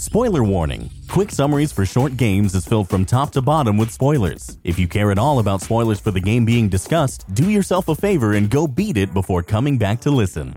[0.00, 4.56] Spoiler warning Quick Summaries for Short Games is filled from top to bottom with spoilers.
[4.64, 7.94] If you care at all about spoilers for the game being discussed, do yourself a
[7.94, 10.54] favor and go beat it before coming back to listen.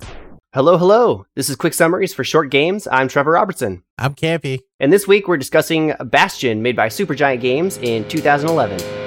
[0.54, 1.26] Hello, hello.
[1.36, 2.88] This is Quick Summaries for Short Games.
[2.90, 3.84] I'm Trevor Robertson.
[3.98, 4.62] I'm Campy.
[4.80, 9.03] And this week we're discussing Bastion, made by Supergiant Games in 2011.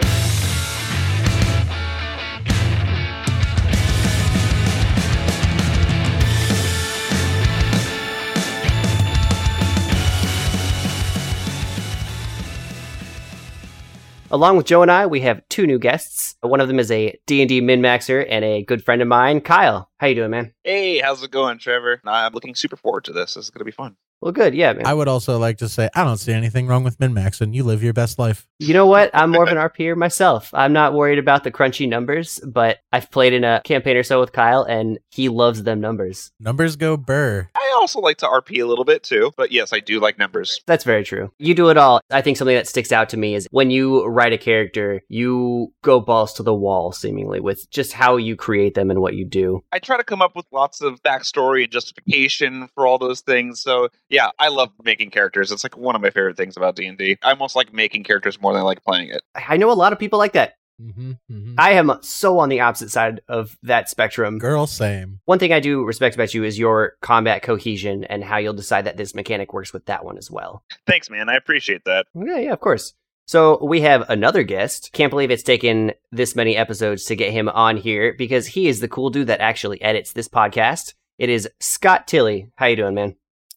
[14.36, 16.36] Along with Joe and I, we have two new guests.
[16.42, 19.88] One of them is a D&D min-maxer and a good friend of mine, Kyle.
[19.96, 20.52] How you doing, man?
[20.62, 22.02] Hey, how's it going, Trevor?
[22.04, 23.32] I'm looking super forward to this.
[23.32, 23.96] This is going to be fun.
[24.20, 24.55] Well, good.
[24.55, 24.87] Yeah, man.
[24.87, 27.55] I would also like to say I don't see anything wrong with min max, and
[27.55, 28.47] you live your best life.
[28.59, 29.11] You know what?
[29.15, 30.51] I'm more of an RPer myself.
[30.55, 34.20] I'm not worried about the crunchy numbers, but I've played in a campaign or so
[34.20, 36.33] with Kyle, and he loves them numbers.
[36.41, 37.48] Numbers go burr.
[37.55, 40.61] I also like to RP a little bit too, but yes, I do like numbers.
[40.67, 41.30] That's very true.
[41.39, 42.01] You do it all.
[42.11, 45.73] I think something that sticks out to me is when you write a character, you
[45.83, 49.25] go balls to the wall, seemingly, with just how you create them and what you
[49.25, 49.62] do.
[49.73, 53.61] I try to come up with lots of backstory and justification for all those things.
[53.61, 55.52] So yeah, I love making characters.
[55.52, 57.16] It's like one of my favorite things about D and D.
[57.22, 59.22] I almost like making characters more than I like playing it.
[59.34, 60.54] I know a lot of people like that.
[60.80, 61.54] Mm-hmm, mm-hmm.
[61.56, 64.38] I am so on the opposite side of that spectrum.
[64.38, 65.20] Girl, same.
[65.24, 68.84] One thing I do respect about you is your combat cohesion and how you'll decide
[68.84, 70.62] that this mechanic works with that one as well.
[70.86, 71.28] Thanks, man.
[71.28, 72.06] I appreciate that.
[72.14, 72.94] Yeah, yeah, of course.
[73.27, 74.90] So we have another guest.
[74.92, 78.80] Can't believe it's taken this many episodes to get him on here because he is
[78.80, 80.94] the cool dude that actually edits this podcast.
[81.18, 82.50] It is Scott Tilley.
[82.56, 83.16] How you doing, man?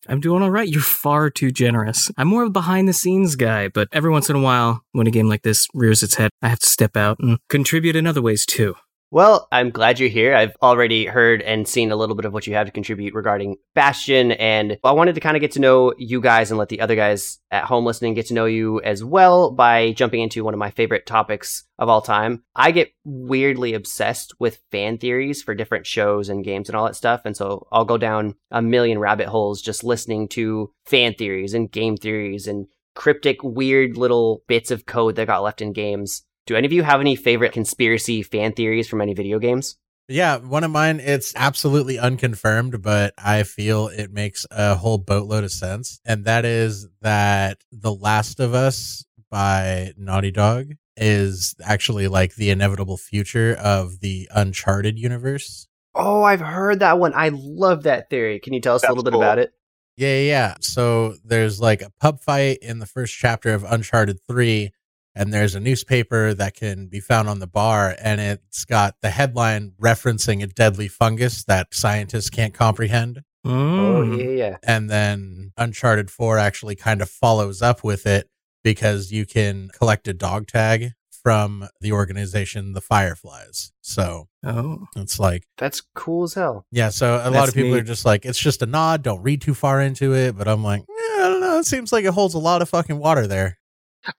[0.09, 0.67] I'm doing all right.
[0.67, 2.09] You're far too generous.
[2.17, 5.05] I'm more of a behind the scenes guy, but every once in a while, when
[5.05, 8.07] a game like this rears its head, I have to step out and contribute in
[8.07, 8.73] other ways too.
[9.11, 10.35] Well, I'm glad you're here.
[10.35, 13.57] I've already heard and seen a little bit of what you have to contribute regarding
[13.73, 16.79] Bastion, and I wanted to kind of get to know you guys and let the
[16.79, 20.53] other guys at home listening get to know you as well by jumping into one
[20.53, 22.43] of my favorite topics of all time.
[22.55, 26.95] I get weirdly obsessed with fan theories for different shows and games and all that
[26.95, 31.55] stuff, and so I'll go down a million rabbit holes just listening to fan theories
[31.55, 36.25] and game theories and cryptic, weird little bits of code that got left in games.
[36.49, 39.77] Do any of you have any favorite conspiracy fan theories from any video games?
[40.07, 45.43] Yeah, one of mine, it's absolutely unconfirmed, but I feel it makes a whole boatload
[45.43, 46.01] of sense.
[46.05, 52.49] And that is that The Last of Us by Naughty Dog is actually like the
[52.49, 55.67] inevitable future of the Uncharted universe.
[55.93, 57.13] Oh, I've heard that one.
[57.15, 58.39] I love that theory.
[58.39, 59.21] Can you tell us a little bit cool.
[59.21, 59.53] about it?
[59.97, 60.55] Yeah, yeah, yeah.
[60.61, 64.71] So there's like a pub fight in the first chapter of Uncharted 3,
[65.15, 69.09] and there's a newspaper that can be found on the bar, and it's got the
[69.09, 73.23] headline referencing a deadly fungus that scientists can't comprehend.
[73.45, 74.17] Oh, Mm.
[74.19, 74.57] yeah, yeah.
[74.63, 78.29] And then Uncharted 4 actually kind of follows up with it
[78.63, 80.91] because you can collect a dog tag
[81.23, 83.71] from the organization The Fireflies.
[83.81, 84.85] So Oh.
[84.95, 86.65] it's like, That's cool as hell.
[86.71, 87.79] yeah, so a lot of people neat.
[87.79, 89.03] are just like, it's just a nod.
[89.03, 90.37] Don't read too far into it.
[90.37, 90.83] But I'm like, eh,
[91.23, 91.59] I don't know.
[91.59, 93.58] It seems like it holds a lot of fucking water there.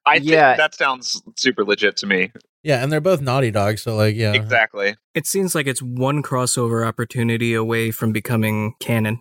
[0.07, 0.57] I think Yeah.
[0.57, 2.33] that sounds super legit to me.
[2.63, 4.95] Yeah, and they're both Naughty Dogs, so like, yeah, Exactly.
[5.15, 9.21] It seems like it's one crossover opportunity away from becoming canon.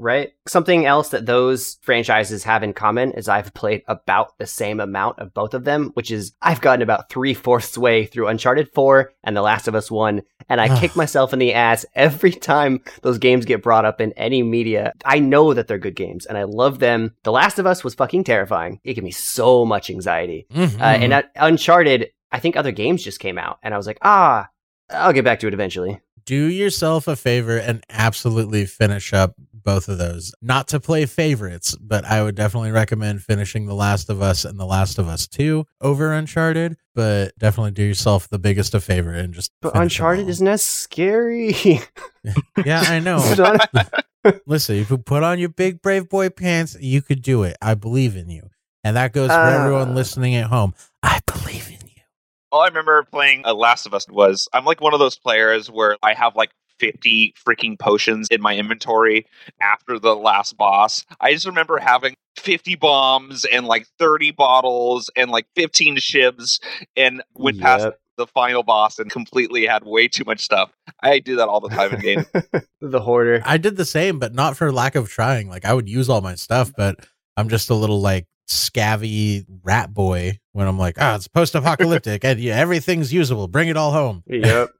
[0.00, 0.32] Right?
[0.46, 5.18] Something else that those franchises have in common is I've played about the same amount
[5.18, 9.12] of both of them, which is I've gotten about three fourths way through Uncharted 4
[9.24, 12.80] and The Last of Us 1, and I kick myself in the ass every time
[13.02, 14.92] those games get brought up in any media.
[15.04, 17.14] I know that they're good games, and I love them.
[17.24, 18.80] The Last of Us was fucking terrifying.
[18.84, 20.46] It gave me so much anxiety.
[20.54, 20.80] Mhm.
[20.80, 23.98] Uh, and uh, Uncharted, I think other games just came out, and I was like,
[24.02, 24.48] ah,
[24.90, 26.00] I'll get back to it eventually.
[26.24, 29.32] do yourself a favor and absolutely finish up
[29.68, 30.32] both of those.
[30.40, 34.58] Not to play favorites, but I would definitely recommend finishing The Last of Us and
[34.58, 39.12] The Last of Us 2 over Uncharted, but definitely do yourself the biggest of favor
[39.12, 40.30] and just But finish them Uncharted all.
[40.30, 41.54] isn't as scary.
[42.64, 43.18] Yeah, I know.
[44.46, 47.56] Listen, if you put on your big brave boy pants, you could do it.
[47.62, 48.48] I believe in you.
[48.84, 49.50] And that goes for Uh.
[49.64, 50.74] everyone listening at home.
[51.02, 52.02] I believe in you.
[52.50, 55.70] All I remember playing uh, Last of Us was I'm like one of those players
[55.70, 59.26] where I have like 50 freaking potions in my inventory
[59.60, 61.04] after the last boss.
[61.20, 66.60] I just remember having 50 bombs and like 30 bottles and like 15 shivs
[66.96, 70.70] and went past the final boss and completely had way too much stuff.
[71.02, 72.26] I do that all the time in games.
[72.80, 73.42] the hoarder.
[73.44, 75.48] I did the same, but not for lack of trying.
[75.48, 76.96] Like I would use all my stuff, but
[77.36, 82.24] I'm just a little like scabby rat boy when I'm like, ah, it's post apocalyptic
[82.24, 83.46] and yeah, everything's usable.
[83.48, 84.22] Bring it all home.
[84.26, 84.70] Yep.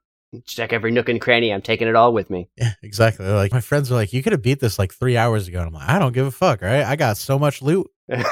[0.45, 1.51] Check every nook and cranny.
[1.51, 2.49] I'm taking it all with me.
[2.55, 3.25] Yeah, exactly.
[3.25, 5.67] Like my friends were like, "You could have beat this like three hours ago." And
[5.67, 6.83] I'm like, "I don't give a fuck, right?
[6.83, 7.87] I got so much loot.
[8.09, 8.25] Look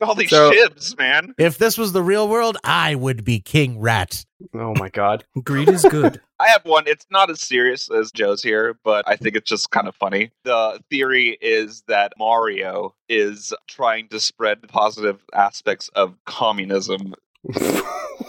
[0.00, 1.34] at all these So- ships, man.
[1.38, 4.24] If this was the real world, I would be King Rat."
[4.54, 5.24] oh my god.
[5.44, 6.20] Greed is good.
[6.40, 6.84] I have one.
[6.86, 10.30] It's not as serious as Joe's here, but I think it's just kind of funny.
[10.44, 17.14] The theory is that Mario is trying to spread positive aspects of communism.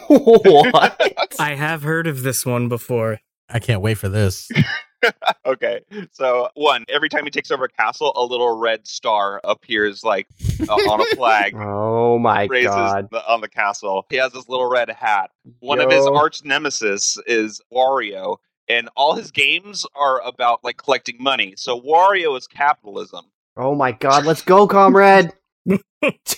[0.08, 1.36] What?
[1.40, 3.20] I have heard of this one before.
[3.50, 4.50] I can't wait for this.
[5.46, 10.04] okay, so one, every time he takes over a castle, a little red star appears
[10.04, 10.28] like
[10.68, 11.54] uh, on a flag.
[12.04, 13.08] Oh my raises god.
[13.12, 14.06] the, on the castle.
[14.10, 15.32] He has this little red hat.
[15.60, 21.18] One of his arch nemesis is Wario, and all his games are about like collecting
[21.20, 21.54] money.
[21.58, 23.26] So Wario is capitalism.
[23.58, 24.26] Oh my god.
[24.26, 25.32] Let's go, comrade.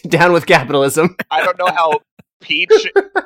[0.07, 1.15] Down with capitalism.
[1.31, 1.99] I don't know how
[2.41, 2.71] Peach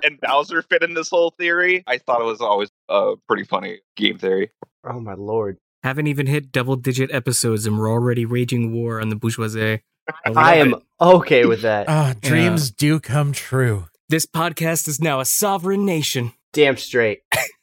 [0.03, 1.83] and Bowser fit in this whole theory.
[1.87, 4.51] I thought it was always a pretty funny game theory.
[4.83, 5.57] Oh my lord.
[5.83, 9.81] Haven't even hit double digit episodes and we're already waging war on the bourgeoisie.
[10.25, 10.83] love I am it.
[11.01, 11.87] okay with that.
[11.89, 13.85] Ah, dreams do come true.
[14.09, 16.33] This podcast is now a sovereign nation.
[16.53, 17.21] Damn straight.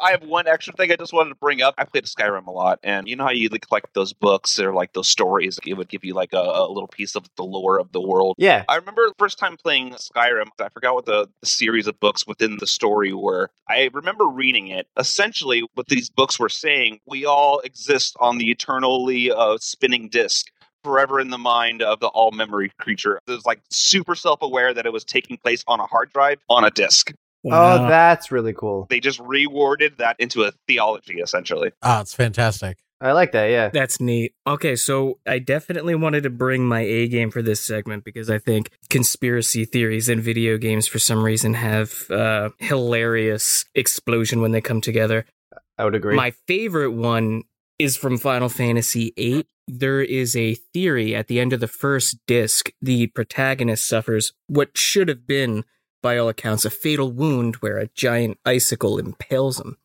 [0.00, 1.74] I have one extra thing I just wanted to bring up.
[1.78, 4.92] I played Skyrim a lot, and you know how you collect those books or like
[4.92, 5.58] those stories?
[5.66, 8.36] It would give you like a, a little piece of the lore of the world.
[8.38, 8.64] Yeah.
[8.68, 12.26] I remember the first time playing Skyrim, I forgot what the, the series of books
[12.26, 13.50] within the story were.
[13.68, 14.86] I remember reading it.
[14.96, 20.46] Essentially, what these books were saying, we all exist on the eternally uh, spinning disc.
[20.84, 23.20] Forever in the mind of the all memory creature.
[23.26, 26.38] It was like super self aware that it was taking place on a hard drive
[26.48, 26.70] on a
[27.44, 27.54] disc.
[27.54, 28.86] Oh, that's really cool.
[28.90, 31.72] They just reworded that into a theology, essentially.
[31.82, 32.78] Ah, it's fantastic.
[33.00, 33.46] I like that.
[33.46, 33.68] Yeah.
[33.68, 34.34] That's neat.
[34.46, 38.38] Okay, so I definitely wanted to bring my A game for this segment because I
[38.38, 44.60] think conspiracy theories in video games for some reason have uh, hilarious explosion when they
[44.60, 45.26] come together.
[45.78, 46.16] I would agree.
[46.16, 47.44] My favorite one
[47.78, 49.46] is from Final Fantasy VIII.
[49.68, 54.76] There is a theory at the end of the first disc, the protagonist suffers what
[54.76, 55.64] should have been,
[56.02, 59.76] by all accounts, a fatal wound where a giant icicle impales him.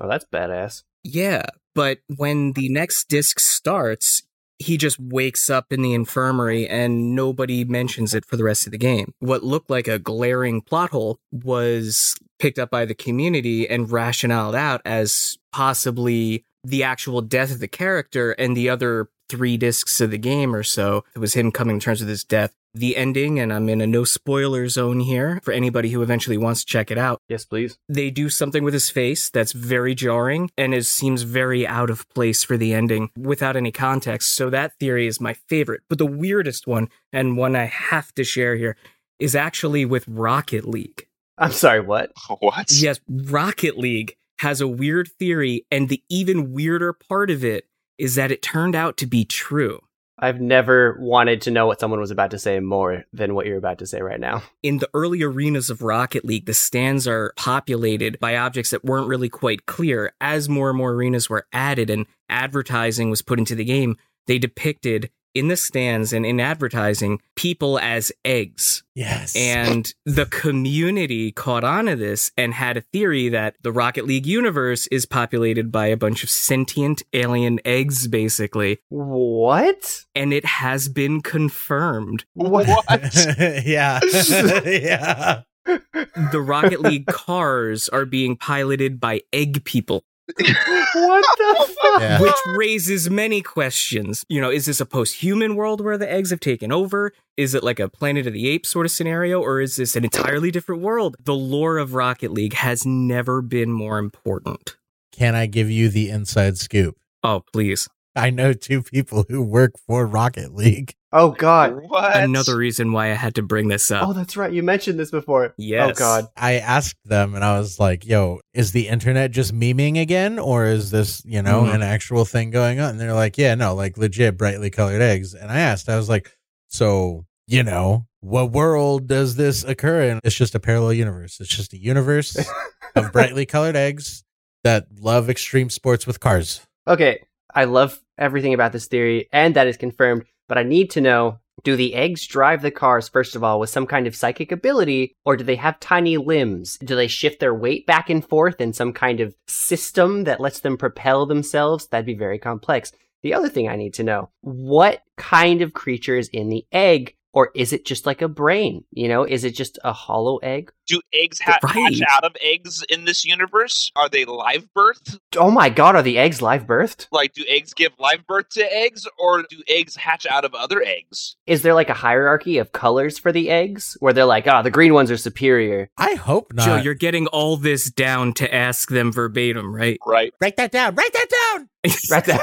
[0.00, 0.82] oh, that's badass.
[1.02, 4.22] Yeah, but when the next disc starts,
[4.58, 8.72] he just wakes up in the infirmary and nobody mentions it for the rest of
[8.72, 9.14] the game.
[9.18, 14.54] What looked like a glaring plot hole was picked up by the community and rationaled
[14.54, 20.10] out as possibly the actual death of the character and the other three discs of
[20.10, 21.04] the game or so.
[21.14, 22.52] It was him coming to terms with his death.
[22.72, 26.60] The ending, and I'm in a no spoiler zone here for anybody who eventually wants
[26.60, 27.78] to check it out Yes, please.
[27.88, 32.08] they do something with his face that's very jarring and it seems very out of
[32.10, 34.34] place for the ending without any context.
[34.34, 35.82] So that theory is my favorite.
[35.88, 38.76] But the weirdest one, and one I have to share here,
[39.18, 41.08] is actually with Rocket League.
[41.38, 41.80] I'm sorry.
[41.80, 42.12] What?
[42.38, 42.70] What?
[42.72, 47.66] Yes, Rocket League has a weird theory, and the even weirder part of it
[47.98, 49.80] is that it turned out to be true.
[50.20, 53.56] I've never wanted to know what someone was about to say more than what you're
[53.56, 54.42] about to say right now.
[54.62, 59.08] in the early arenas of Rocket League, the stands are populated by objects that weren't
[59.08, 60.12] really quite clear.
[60.20, 63.96] As more and more arenas were added and advertising was put into the game,
[64.26, 68.82] they depicted in the stands and in advertising people as eggs.
[68.94, 69.34] Yes.
[69.36, 74.26] And the community caught on to this and had a theory that the Rocket League
[74.26, 78.78] universe is populated by a bunch of sentient alien eggs, basically.
[78.88, 80.04] What?
[80.14, 82.24] And it has been confirmed.
[82.34, 82.66] What?
[83.64, 84.00] yeah.
[84.02, 85.42] yeah.
[85.64, 90.04] the Rocket League cars are being piloted by egg people,
[90.94, 92.00] what the fuck?
[92.00, 92.20] Yeah.
[92.20, 94.24] which raises many questions.
[94.28, 97.12] You know, is this a post human world where the eggs have taken over?
[97.36, 100.04] Is it like a Planet of the Apes sort of scenario, or is this an
[100.04, 101.16] entirely different world?
[101.22, 104.76] The lore of Rocket League has never been more important.
[105.12, 106.96] Can I give you the inside scoop?
[107.22, 107.88] Oh, please.
[108.16, 110.94] I know two people who work for Rocket League.
[111.12, 111.74] Oh god.
[111.88, 112.16] What?
[112.16, 114.06] Another reason why I had to bring this up.
[114.08, 114.52] Oh, that's right.
[114.52, 115.54] You mentioned this before.
[115.58, 115.90] Yes.
[115.90, 116.26] Oh god.
[116.36, 120.38] I asked them and I was like, yo, is the internet just memeing again?
[120.38, 121.74] Or is this, you know, Mhm.
[121.76, 122.90] an actual thing going on?
[122.90, 125.34] And they're like, yeah, no, like legit brightly colored eggs.
[125.34, 126.30] And I asked, I was like,
[126.68, 130.20] so, you know, what world does this occur in?
[130.22, 131.40] It's just a parallel universe.
[131.40, 132.36] It's just a universe
[132.94, 134.22] of brightly colored eggs
[134.62, 136.60] that love extreme sports with cars.
[136.86, 137.20] Okay,
[137.54, 141.38] I love everything about this theory, and that is confirmed, but I need to know
[141.62, 145.14] do the eggs drive the cars, first of all, with some kind of psychic ability,
[145.26, 146.78] or do they have tiny limbs?
[146.78, 150.60] Do they shift their weight back and forth in some kind of system that lets
[150.60, 151.86] them propel themselves?
[151.88, 152.92] That'd be very complex.
[153.22, 157.14] The other thing I need to know what kind of creature is in the egg
[157.32, 158.84] Or is it just like a brain?
[158.90, 160.72] You know, is it just a hollow egg?
[160.90, 161.74] Do eggs ha- Right.
[161.94, 163.92] hatch out of eggs in this universe?
[163.94, 165.18] Are they live birth?
[165.36, 167.06] Oh my god, are the eggs live birthed?
[167.12, 170.82] Like, do eggs give live birth to eggs, or do eggs hatch out of other
[170.82, 171.36] eggs?
[171.46, 174.70] Is there like a hierarchy of colors for the eggs where they're like, oh, the
[174.72, 175.88] green ones are superior?
[175.96, 176.64] I hope not.
[176.66, 179.98] Joe, you're getting all this down to ask them verbatim, right?
[180.04, 180.34] Right.
[180.40, 180.96] write that down.
[180.96, 181.68] Write that down.
[182.10, 182.40] Right there.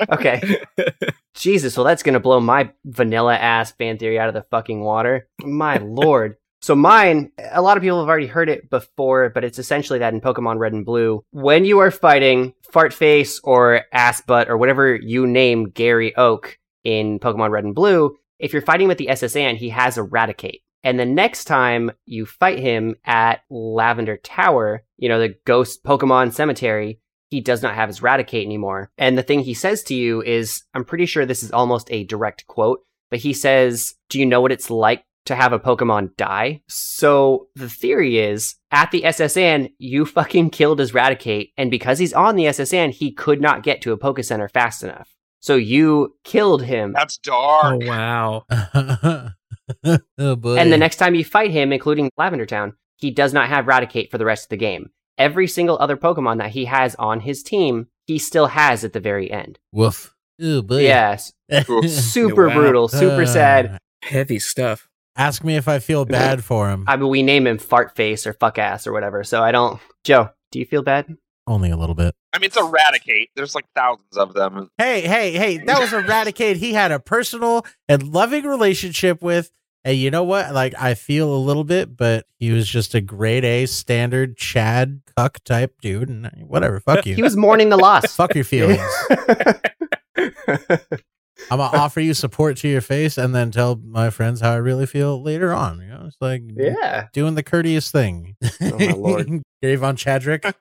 [0.10, 0.62] okay.
[1.34, 4.80] Jesus, well, that's going to blow my vanilla ass fan theory out of the fucking
[4.80, 5.28] water.
[5.40, 6.36] My lord.
[6.64, 10.14] So, mine, a lot of people have already heard it before, but it's essentially that
[10.14, 14.94] in Pokemon Red and Blue, when you are fighting Fartface or Ass Butt or whatever
[14.94, 19.36] you name Gary Oak in Pokemon Red and Blue, if you're fighting with the S.S.
[19.36, 20.62] Anne, he has a Raticate.
[20.82, 26.32] And the next time you fight him at Lavender Tower, you know, the ghost Pokemon
[26.32, 28.90] cemetery, he does not have his Raticate anymore.
[28.96, 32.04] And the thing he says to you is, I'm pretty sure this is almost a
[32.04, 32.80] direct quote,
[33.10, 36.62] but he says, Do you know what it's like to have a Pokemon die?
[36.68, 39.36] So the theory is, at the S.S.
[39.36, 42.72] Anne, you fucking killed his Raticate, and because he's on the S.S.
[42.72, 45.10] Anne, he could not get to a Poke Center fast enough.
[45.40, 46.92] So you killed him.
[46.94, 47.82] That's Oh dark.
[47.84, 48.44] wow.
[50.18, 50.56] oh boy.
[50.56, 54.10] And the next time you fight him, including Lavender Town, he does not have Raticate
[54.10, 54.90] for the rest of the game.
[55.18, 59.00] Every single other Pokemon that he has on his team, he still has at the
[59.00, 59.58] very end.
[59.72, 60.14] woof.
[60.40, 60.80] Oh boy.
[60.82, 61.32] Yes.
[61.86, 63.78] Super brutal, super sad.
[64.02, 64.88] Heavy stuff.
[65.16, 66.84] Ask me if I feel bad for him.
[66.88, 69.22] I mean, we name him Fart Face or Fuck Ass or whatever.
[69.22, 69.80] So I don't.
[70.02, 71.16] Joe, do you feel bad?
[71.46, 72.14] Only a little bit.
[72.32, 73.28] I mean, it's a Raticate.
[73.36, 74.70] There's like thousands of them.
[74.78, 75.58] Hey, hey, hey!
[75.58, 76.56] That was a Raticate.
[76.56, 79.50] He had a personal and loving relationship with.
[79.86, 80.54] And you know what?
[80.54, 85.02] Like, I feel a little bit, but he was just a grade A standard Chad
[85.16, 86.08] cuck type dude.
[86.08, 86.80] And whatever.
[86.80, 87.14] Fuck you.
[87.14, 88.16] He was mourning the loss.
[88.16, 88.80] Fuck your feelings.
[91.50, 94.56] I'm gonna offer you support to your face, and then tell my friends how I
[94.56, 95.80] really feel later on.
[95.80, 97.08] You know, it's like yeah.
[97.12, 98.36] doing the courteous thing.
[98.60, 99.42] Oh, my lord.
[99.62, 100.52] Gary Von Chadrick.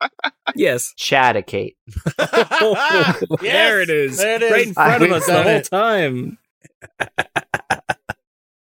[0.55, 0.93] Yes.
[0.97, 1.77] Chaticate.
[2.17, 4.17] there it is.
[4.17, 4.51] There it is.
[4.51, 5.65] Right in front of us the whole it.
[5.65, 6.37] time.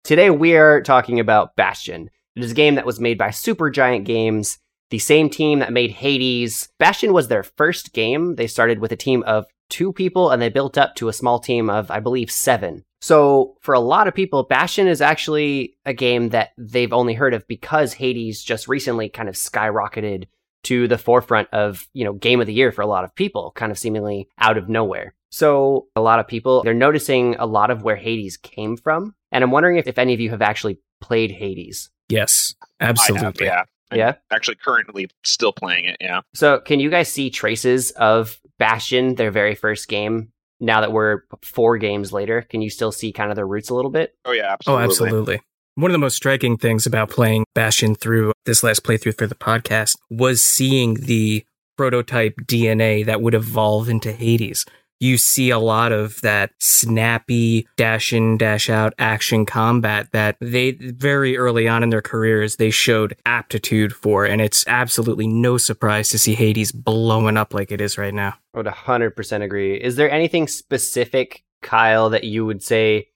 [0.05, 2.11] Today we are talking about Bastion.
[2.37, 4.59] It is a game that was made by Supergiant Games,
[4.93, 6.69] the same team that made Hades.
[6.79, 8.37] Bastion was their first game.
[8.37, 11.41] They started with a team of two people and they built up to a small
[11.41, 12.85] team of, I believe, seven.
[13.01, 17.33] So for a lot of people, Bastion is actually a game that they've only heard
[17.33, 20.27] of because Hades just recently kind of skyrocketed
[20.65, 23.51] to the forefront of, you know, game of the year for a lot of people,
[23.57, 25.15] kind of seemingly out of nowhere.
[25.31, 29.15] So a lot of people, they're noticing a lot of where Hades came from.
[29.33, 31.91] And I'm wondering if, if any of you have actually played Hades.
[32.11, 32.55] Yes.
[32.79, 33.47] I have, Absolutely.
[33.47, 33.63] yeah.
[33.93, 34.15] I'm Yeah?
[34.31, 35.97] Actually, currently still playing it.
[36.01, 36.21] Yeah.
[36.35, 40.33] So can you guys see traces of Bastion, their very first game?
[40.61, 43.75] Now that we're four games later, can you still see kind of their roots a
[43.75, 44.15] little bit?
[44.25, 44.57] Oh yeah.
[44.67, 44.85] Oh, Absolutely.
[44.85, 45.41] absolutely.
[45.75, 49.35] One of the most striking things about playing Bastion through this last playthrough for the
[49.35, 51.45] podcast was seeing the
[51.79, 54.65] prototype DNA that would evolve into Hades.
[55.03, 60.71] You see a lot of that snappy dash in, dash out action combat that they
[60.71, 66.09] very early on in their careers they showed aptitude for, and it's absolutely no surprise
[66.11, 68.35] to see Hades blowing up like it is right now.
[68.55, 69.75] I would 100% agree.
[69.75, 73.09] Is there anything specific, Kyle, that you would say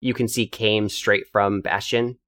[0.00, 2.18] you can see came straight from Bastion?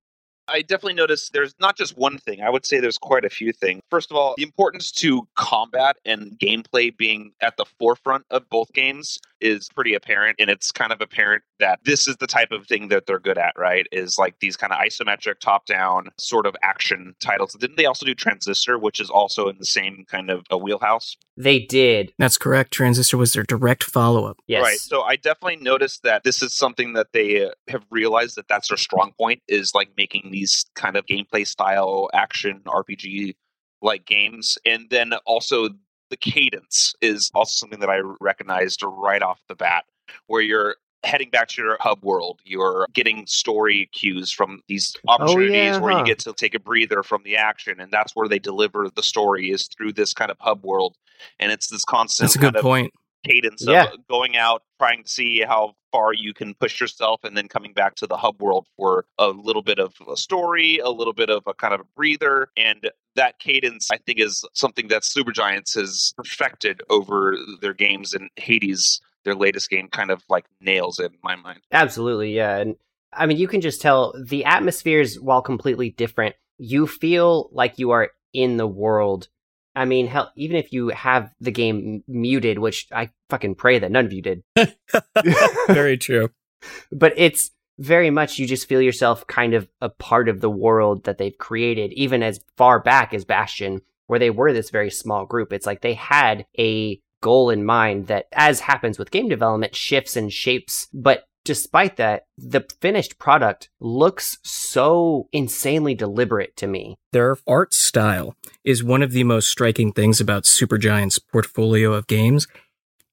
[0.49, 2.43] I definitely noticed there's not just one thing.
[2.43, 3.81] I would say there's quite a few things.
[3.91, 8.73] First of all, the importance to combat and gameplay being at the forefront of both
[8.73, 10.37] games is pretty apparent.
[10.41, 13.39] And it's kind of apparent that this is the type of thing that they're good
[13.39, 13.87] at, right?
[13.93, 17.53] Is like these kind of isometric, top down sort of action titles.
[17.53, 21.17] Didn't they also do Transistor, which is also in the same kind of a wheelhouse?
[21.37, 22.13] They did.
[22.19, 22.73] That's correct.
[22.73, 24.39] Transistor was their direct follow up.
[24.47, 24.63] Yes.
[24.63, 24.79] Right.
[24.79, 28.69] So I definitely noticed that this is something that they uh, have realized that that's
[28.69, 33.35] their strong point is like making these kind of gameplay style action RPG
[33.83, 34.57] like games.
[34.65, 35.69] And then also
[36.15, 39.85] the cadence is also something that I recognized right off the bat
[40.29, 45.13] where you're heading back to your hub world you're getting story cues from these oh,
[45.13, 45.99] opportunities yeah, where huh.
[45.99, 49.03] you get to take a breather from the action and that's where they deliver the
[49.03, 50.97] story is through this kind of hub world
[51.41, 52.95] and it's this constant That's a kind good of point.
[53.25, 53.85] Cadence Yeah.
[53.93, 57.73] of going out, trying to see how far you can push yourself, and then coming
[57.73, 61.31] back to the hub world for a little bit of a story, a little bit
[61.31, 62.49] of a kind of a breather.
[62.57, 68.29] And that cadence, I think, is something that Supergiants has perfected over their games, and
[68.37, 71.61] Hades, their latest game, kind of like nails it in my mind.
[71.73, 72.59] Absolutely, yeah.
[72.59, 72.77] And
[73.13, 77.91] I mean, you can just tell the atmospheres, while completely different, you feel like you
[77.93, 79.29] are in the world.
[79.75, 83.79] I mean, hell, even if you have the game m- muted, which I fucking pray
[83.79, 84.45] that none of you did,
[85.69, 86.31] Very true.
[86.93, 91.05] but it's very much you just feel yourself kind of a part of the world
[91.05, 95.27] that they've created, even as far back as Bastion, where they were this very small
[95.27, 95.53] group.
[95.53, 100.15] It's like they had a goal in mind that, as happens with game development, shifts
[100.17, 100.87] and shapes.
[100.93, 106.97] But despite that, the finished product looks so insanely deliberate to me.
[107.13, 108.35] Their art style
[108.65, 112.47] is one of the most striking things about Supergiant's portfolio of games.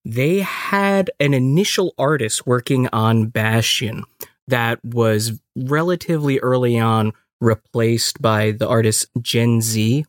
[0.04, 4.04] They had an initial artist working on Bastion
[4.48, 10.06] that was relatively early on replaced by the artist Jen Zee.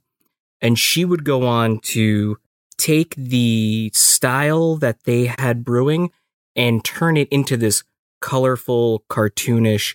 [0.60, 2.38] And she would go on to
[2.78, 6.10] take the style that they had brewing
[6.54, 7.82] and turn it into this
[8.22, 9.94] colorful, cartoonish,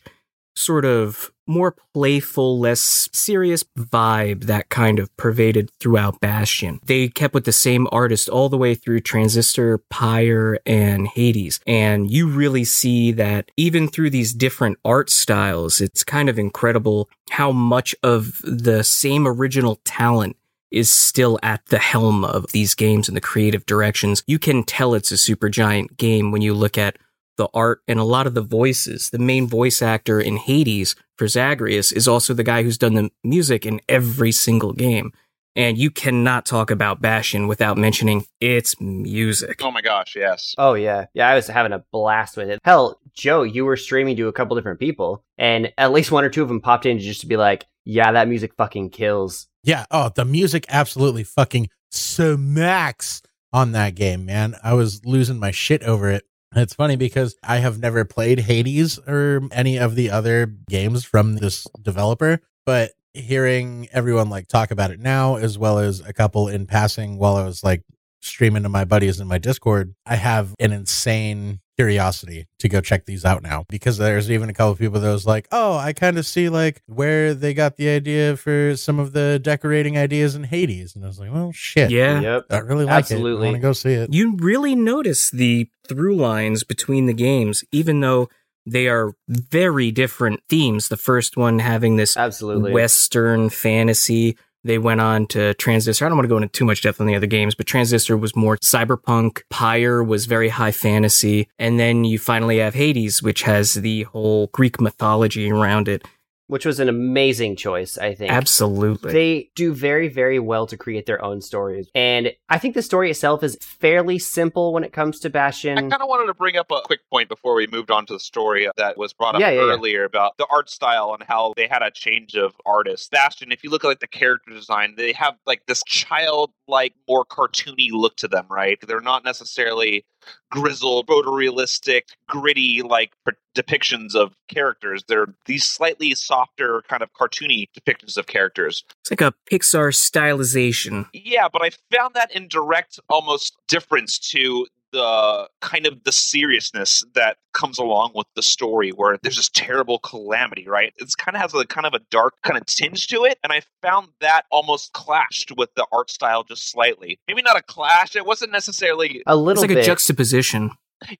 [0.55, 6.79] sort of more playful, less serious vibe that kind of pervaded throughout Bastion.
[6.85, 11.61] They kept with the same artist all the way through Transistor, Pyre, and Hades.
[11.65, 17.09] And you really see that even through these different art styles, it's kind of incredible
[17.29, 20.35] how much of the same original talent
[20.69, 24.21] is still at the helm of these games and the creative directions.
[24.27, 26.97] You can tell it's a Supergiant game when you look at
[27.37, 29.09] the art and a lot of the voices.
[29.09, 33.11] The main voice actor in Hades for Zagreus is also the guy who's done the
[33.23, 35.13] music in every single game.
[35.55, 39.59] And you cannot talk about Bastion without mentioning its music.
[39.63, 40.53] Oh my gosh, yes.
[40.59, 41.27] Oh yeah, yeah.
[41.27, 42.59] I was having a blast with it.
[42.63, 46.29] Hell, Joe, you were streaming to a couple different people, and at least one or
[46.29, 49.85] two of them popped in just to be like, "Yeah, that music fucking kills." Yeah.
[49.89, 54.55] Oh, the music absolutely fucking smacks on that game, man.
[54.63, 56.23] I was losing my shit over it.
[56.57, 61.35] It's funny because I have never played Hades or any of the other games from
[61.35, 66.47] this developer, but hearing everyone like talk about it now, as well as a couple
[66.47, 67.83] in passing while I was like
[68.21, 73.05] streaming to my buddies in my Discord, I have an insane curiosity to go check
[73.05, 75.93] these out now because there's even a couple of people that was like, oh, I
[75.93, 80.35] kind of see like where they got the idea for some of the decorating ideas
[80.35, 80.95] in Hades.
[80.95, 81.91] And I was like, well, shit.
[81.91, 82.19] Yeah.
[82.19, 82.45] Yep.
[82.49, 83.47] I really like Absolutely.
[83.47, 83.49] it.
[83.49, 84.13] I want to go see it.
[84.13, 88.27] You really notice the through lines between the games, even though
[88.65, 90.89] they are very different themes.
[90.89, 92.73] The first one having this Absolutely.
[92.73, 94.37] Western fantasy.
[94.67, 96.05] They went on to Transistor.
[96.05, 98.17] I don't want to go into too much depth on the other games, but Transistor
[98.17, 99.43] was more cyberpunk.
[99.49, 101.47] Pyre was very high fantasy.
[101.57, 106.05] And then you finally have Hades, which has the whole Greek mythology around it.
[106.47, 108.31] Which was an amazing choice, I think.
[108.31, 109.11] Absolutely.
[109.11, 111.89] They do very, very well to create their own stories.
[111.93, 115.77] And I think the story itself is fairly simple when it comes to Bastion.
[115.77, 118.13] I kind of wanted to bring up a quick point before we moved on to
[118.13, 119.73] the story that was brought up Yeah, yeah, yeah.
[119.73, 123.09] earlier about the art style and how they had a change of artists.
[123.09, 127.25] Bastion, if you look at like the character design, they have like this childlike, more
[127.25, 128.79] cartoony look to them, right?
[128.87, 130.05] They're not necessarily
[130.51, 133.11] grizzled, photorealistic, gritty like
[133.55, 135.03] depictions of characters.
[135.07, 138.83] They're these slightly softer, kind of cartoony depictions of characters.
[139.01, 141.07] it's like a Pixar stylization.
[141.13, 147.03] Yeah, but I found that in direct almost difference to the kind of the seriousness
[147.13, 150.93] that comes along with the story where there's this terrible calamity, right?
[150.97, 153.37] It's kind of has a kind of a dark kind of tinge to it.
[153.43, 157.19] And I found that almost clashed with the art style just slightly.
[157.27, 158.15] Maybe not a clash.
[158.15, 159.83] It wasn't necessarily a little It's like bit.
[159.83, 160.71] a juxtaposition.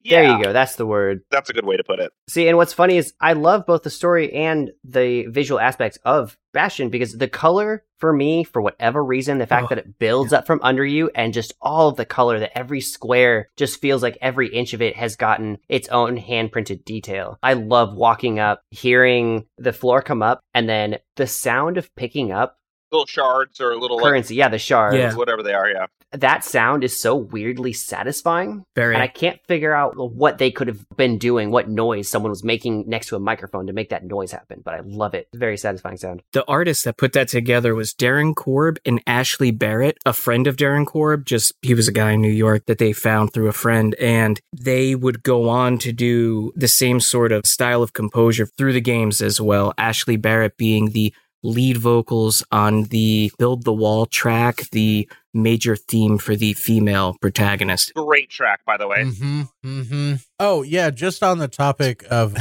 [0.01, 0.53] Yeah, There you go.
[0.53, 1.21] That's the word.
[1.31, 2.11] That's a good way to put it.
[2.27, 6.37] See, and what's funny is I love both the story and the visual aspects of
[6.53, 10.33] Bastion because the color for me, for whatever reason, the fact Oh, that it builds
[10.33, 14.01] up from under you and just all of the color, that every square just feels
[14.03, 17.37] like every inch of it has gotten its own hand printed detail.
[17.43, 22.31] I love walking up, hearing the floor come up, and then the sound of picking
[22.31, 22.57] up
[22.91, 24.35] Little shards or little like, currency.
[24.35, 24.95] Yeah, the shards.
[24.95, 25.13] Yeah.
[25.15, 25.69] whatever they are.
[25.69, 25.87] Yeah.
[26.13, 28.63] That sound is so weirdly satisfying.
[28.75, 28.93] Very.
[28.93, 32.43] And I can't figure out what they could have been doing, what noise someone was
[32.43, 34.61] making next to a microphone to make that noise happen.
[34.63, 35.27] But I love it.
[35.35, 36.21] Very satisfying sound.
[36.31, 40.55] the artist that put that together was Darren Korb and Ashley Barrett, a friend of
[40.55, 41.25] Darren Korb.
[41.25, 44.39] Just he was a guy in New York that they found through a friend, and
[44.55, 48.81] they would go on to do the same sort of style of composure through the
[48.81, 49.73] games as well.
[49.77, 51.13] Ashley Barrett being the
[51.47, 57.93] lead vocals on the Build the Wall track, the major theme for the female protagonist.
[57.95, 59.03] Great track, by the way.
[59.03, 59.41] Mm-hmm.
[59.65, 60.13] Mm-hmm.
[60.39, 62.35] Oh yeah, just on the topic of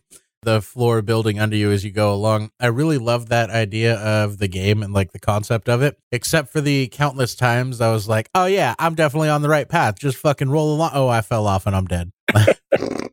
[0.42, 4.38] the floor building under you as you go along, I really love that idea of
[4.38, 5.96] the game and like the concept of it.
[6.12, 9.68] Except for the countless times I was like, "Oh yeah, I'm definitely on the right
[9.68, 9.98] path.
[9.98, 12.12] Just fucking roll along." Oh, I fell off and I'm dead.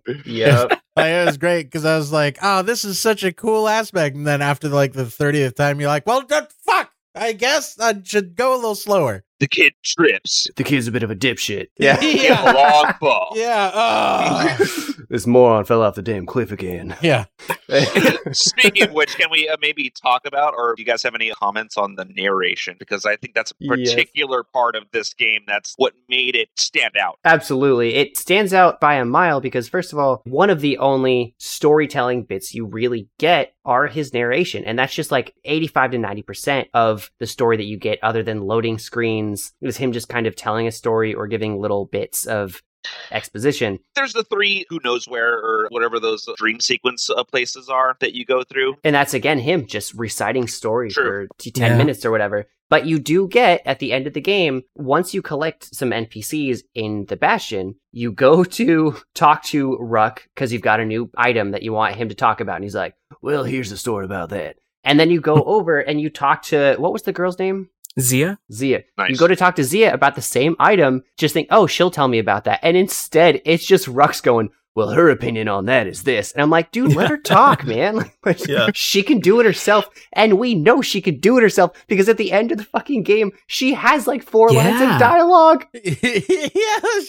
[0.25, 0.82] Yep.
[0.95, 4.15] Like, it was great because I was like, "Oh, this is such a cool aspect."
[4.15, 6.25] And then after like the thirtieth time, you're like, "Well,
[6.65, 6.91] fuck.
[7.15, 10.47] I guess I should go a little slower." The kid trips.
[10.58, 11.67] The kid's a bit of a dipshit.
[11.78, 11.99] Yeah.
[12.10, 13.32] He has a long ball.
[13.36, 13.71] Yeah.
[13.73, 14.58] Oh.
[15.10, 16.95] this moron fell off the damn cliff again.
[17.02, 17.25] yeah.
[18.32, 21.30] Speaking of which, can we uh, maybe talk about, or do you guys have any
[21.32, 22.75] comments on the narration?
[22.80, 23.93] Because I think that's a Yes.
[23.93, 27.17] particular part of this game that's what made it stand out.
[27.25, 27.95] Absolutely.
[27.95, 32.23] It stands out by a mile because, first of all, one of the only storytelling
[32.23, 34.65] bits you really get are his narration.
[34.65, 38.41] And that's just like 85 to 90% of the story that you get, other than
[38.41, 39.53] loading screens.
[39.62, 42.63] It was him just kind of telling a story or giving little bits of
[43.12, 43.80] exposition.
[43.96, 48.13] There's the three who knows where, or whatever those dream sequence uh, places are that
[48.13, 48.76] you go through.
[48.84, 51.28] And that's again him just reciting stories True.
[51.28, 51.78] for 10 Yeah.
[51.78, 52.46] minutes or whatever.
[52.70, 56.62] But you do get at the end of the game, once you collect some NPCs
[56.76, 61.52] in the Bastion, you go to talk to Rucks because you've got a new item
[61.52, 62.56] that you want him to talk about.
[62.56, 64.58] And he's like, Well, here's the story about that.
[64.84, 67.70] And then you go over and you talk to what was the girl's name?
[67.99, 68.39] Zia?
[68.51, 68.83] Zia.
[68.97, 69.09] Nice.
[69.12, 72.07] You go to talk to Zia about the same item, just think, oh, she'll tell
[72.07, 72.59] me about that.
[72.63, 76.31] And instead, it's just Rucks going, well, her opinion on that is this.
[76.31, 78.09] And I'm like, dude, let her talk, man.
[78.25, 78.67] Like, Yeah.
[78.75, 79.89] She can do it herself.
[80.13, 83.03] And we know she can do it herself because at the end of the fucking
[83.03, 85.65] game, she has like four lines of dialogue.
[85.73, 85.81] yeah.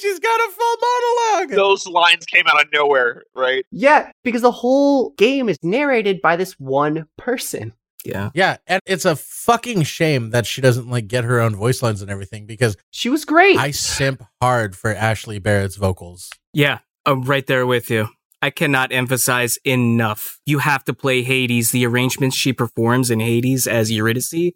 [0.00, 1.50] She's got a full monologue.
[1.50, 3.64] Those lines came out of nowhere, right?
[3.70, 7.72] Yeah, because the whole game is narrated by this one person.
[8.04, 8.30] Yeah.
[8.34, 12.02] Yeah, and it's a fucking shame that she doesn't like get her own voice lines
[12.02, 13.58] and everything because She was great.
[13.58, 16.30] I simp hard for Ashley Barrett's vocals.
[16.52, 16.78] Yeah.
[17.06, 18.08] I'm right there with you.
[18.42, 20.38] I cannot emphasize enough.
[20.46, 21.70] You have to play Hades.
[21.72, 24.52] The arrangements she performs in Hades as Eurydice,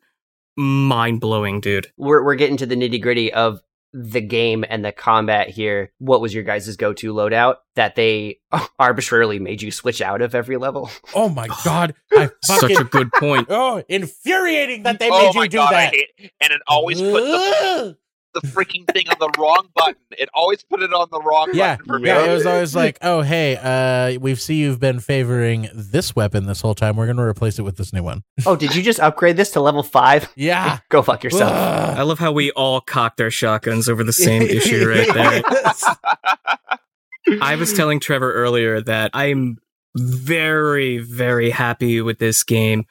[0.56, 1.88] mind blowing, dude.
[1.96, 3.60] we're we're getting to the nitty gritty of
[3.96, 5.92] the game and the combat here.
[5.98, 8.40] What was your guys' go to loadout that they
[8.78, 10.90] arbitrarily made you switch out of every level?
[11.14, 13.46] Oh my god, I Such a good point.
[13.50, 15.92] oh infuriating that they oh made my you do god, that.
[15.94, 17.96] I hate And it always put the,
[18.34, 19.96] the freaking thing on the wrong button.
[20.18, 22.08] It always put it on the wrong yeah, button for me.
[22.08, 22.24] yeah.
[22.24, 26.60] It was always like, oh hey, uh, we see you've been favoring this weapon this
[26.60, 26.96] whole time.
[26.96, 28.22] We're gonna replace it with this new one.
[28.46, 30.30] oh, did you just upgrade this to level five?
[30.36, 30.78] Yeah.
[30.90, 31.52] Go fuck yourself.
[31.52, 35.42] I love how we all cocked our shotguns over the same issue right there.
[37.40, 39.58] I was telling Trevor earlier that I'm
[39.96, 42.84] very, very happy with this game,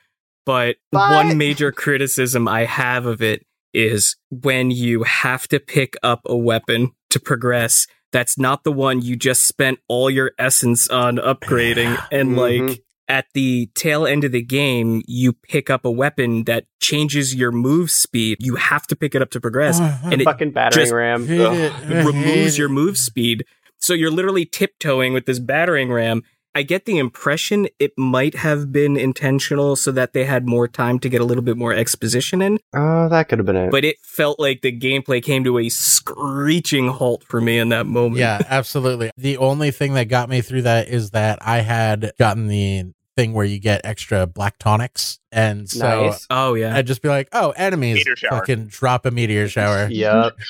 [0.45, 5.95] but But- one major criticism I have of it is when you have to pick
[6.03, 7.87] up a weapon to progress.
[8.11, 12.01] That's not the one you just spent all your essence on upgrading.
[12.11, 12.69] And Mhm.
[12.69, 17.35] like at the tail end of the game, you pick up a weapon that changes
[17.35, 18.37] your move speed.
[18.39, 19.79] You have to pick it up to progress.
[19.79, 21.25] and it Fucking battering just- ram.
[21.29, 23.43] it removes your move speed.
[23.77, 26.21] So you're literally tiptoeing with this battering ram.
[26.55, 30.99] I get the impression it might have been intentional so that they had more time
[30.99, 33.71] to get a little bit more exposition in, Oh, that could have been it.
[33.71, 37.85] but it felt like the gameplay came to a screeching halt for me in that
[37.87, 38.17] moment.
[38.19, 39.09] Yeah, absolutely.
[39.17, 43.33] The only thing that got me through that is that I had gotten the thing
[43.33, 45.19] where you get extra black tonics.
[45.31, 46.27] And so nice.
[46.29, 46.75] Oh yeah.
[46.75, 49.87] I'd just be like, oh, enemies Meteor fucking drop a meteor shower.
[49.91, 50.37] Yup.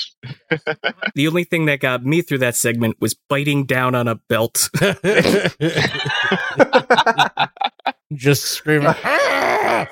[1.15, 4.69] The only thing that got me through that segment was biting down on a belt.
[8.13, 8.88] just screaming.
[9.04, 9.88] Ah!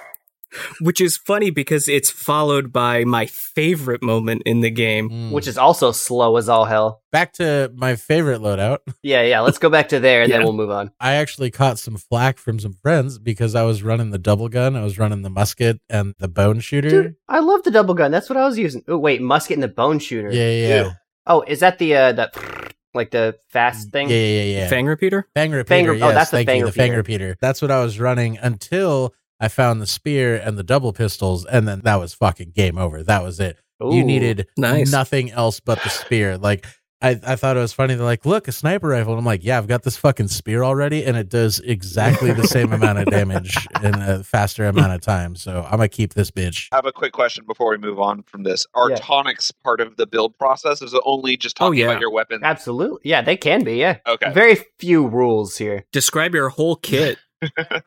[0.81, 5.09] Which is funny because it's followed by my favorite moment in the game.
[5.09, 5.31] Mm.
[5.31, 7.01] Which is also slow as all hell.
[7.11, 8.79] back to my favorite loadout.
[9.03, 9.39] Yeah, yeah.
[9.41, 10.91] Let's go back to there and then we'll move on.
[10.99, 14.75] I actually caught some flack from some friends because I was running the double gun,
[14.75, 16.89] I was running the musket and the bone shooter.
[16.89, 18.11] Dude, I love the double gun.
[18.11, 18.83] That's what I was using.
[18.87, 20.31] Oh, wait, musket and the bone shooter.
[20.31, 20.91] yeah, yeah, yeah.
[21.25, 22.31] Oh, is that the uh the
[22.93, 24.09] like the fast thing?
[24.09, 24.67] Yeah, yeah, yeah.
[24.69, 25.27] Fang repeater?
[25.33, 25.93] Fang repeater.
[25.93, 27.25] Fang- oh, yes, that's the thank fang you, the fang repeater.
[27.25, 27.37] repeater.
[27.41, 31.67] That's what I was running until I found the spear and the double pistols, and
[31.67, 33.03] then that was fucking game over.
[33.03, 33.57] That was it.
[33.81, 34.91] You needed Nice.
[34.91, 36.37] nothing else but the spear.
[36.37, 36.67] Like
[37.03, 37.95] I, I thought it was funny.
[37.95, 40.63] They're like, "Look, a sniper rifle." And I'm like, "Yeah, I've got this fucking spear
[40.63, 45.01] already, and it does exactly the same amount of damage in a faster amount of
[45.01, 45.35] time.
[45.35, 48.21] So I'm gonna keep this bitch." I have a quick question before we move on
[48.21, 48.67] from this.
[48.75, 48.97] Are Yeah.
[48.97, 50.83] tonics part of the build process?
[50.83, 51.89] Is it only just oh, talking Oh, yeah.
[51.91, 52.41] about your weapon?
[52.43, 53.01] Absolutely.
[53.03, 53.77] Yeah, they can be.
[53.77, 53.97] Yeah.
[54.07, 54.31] Okay.
[54.31, 55.85] Very few rules here.
[55.91, 57.17] Describe your whole kit.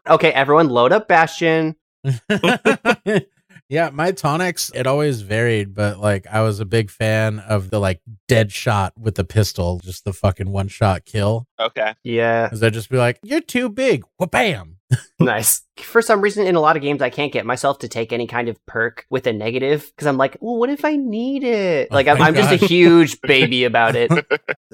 [0.08, 1.76] Okay, everyone, load up Bastion.
[3.68, 7.78] yeah, my tonics it always varied, but like I was a big fan of the
[7.78, 11.46] like dead shot with the pistol, just the fucking one shot kill.
[11.58, 11.94] Okay.
[12.02, 12.46] Yeah.
[12.46, 14.78] Because I'd just be like, "You're too big," wha bam.
[15.24, 15.62] nice.
[15.78, 18.26] For some reason, in a lot of games, I can't get myself to take any
[18.26, 21.88] kind of perk with a negative because I'm like, well, what if I need it?
[21.90, 24.10] Oh Like, I'm, I'm just a huge baby about it.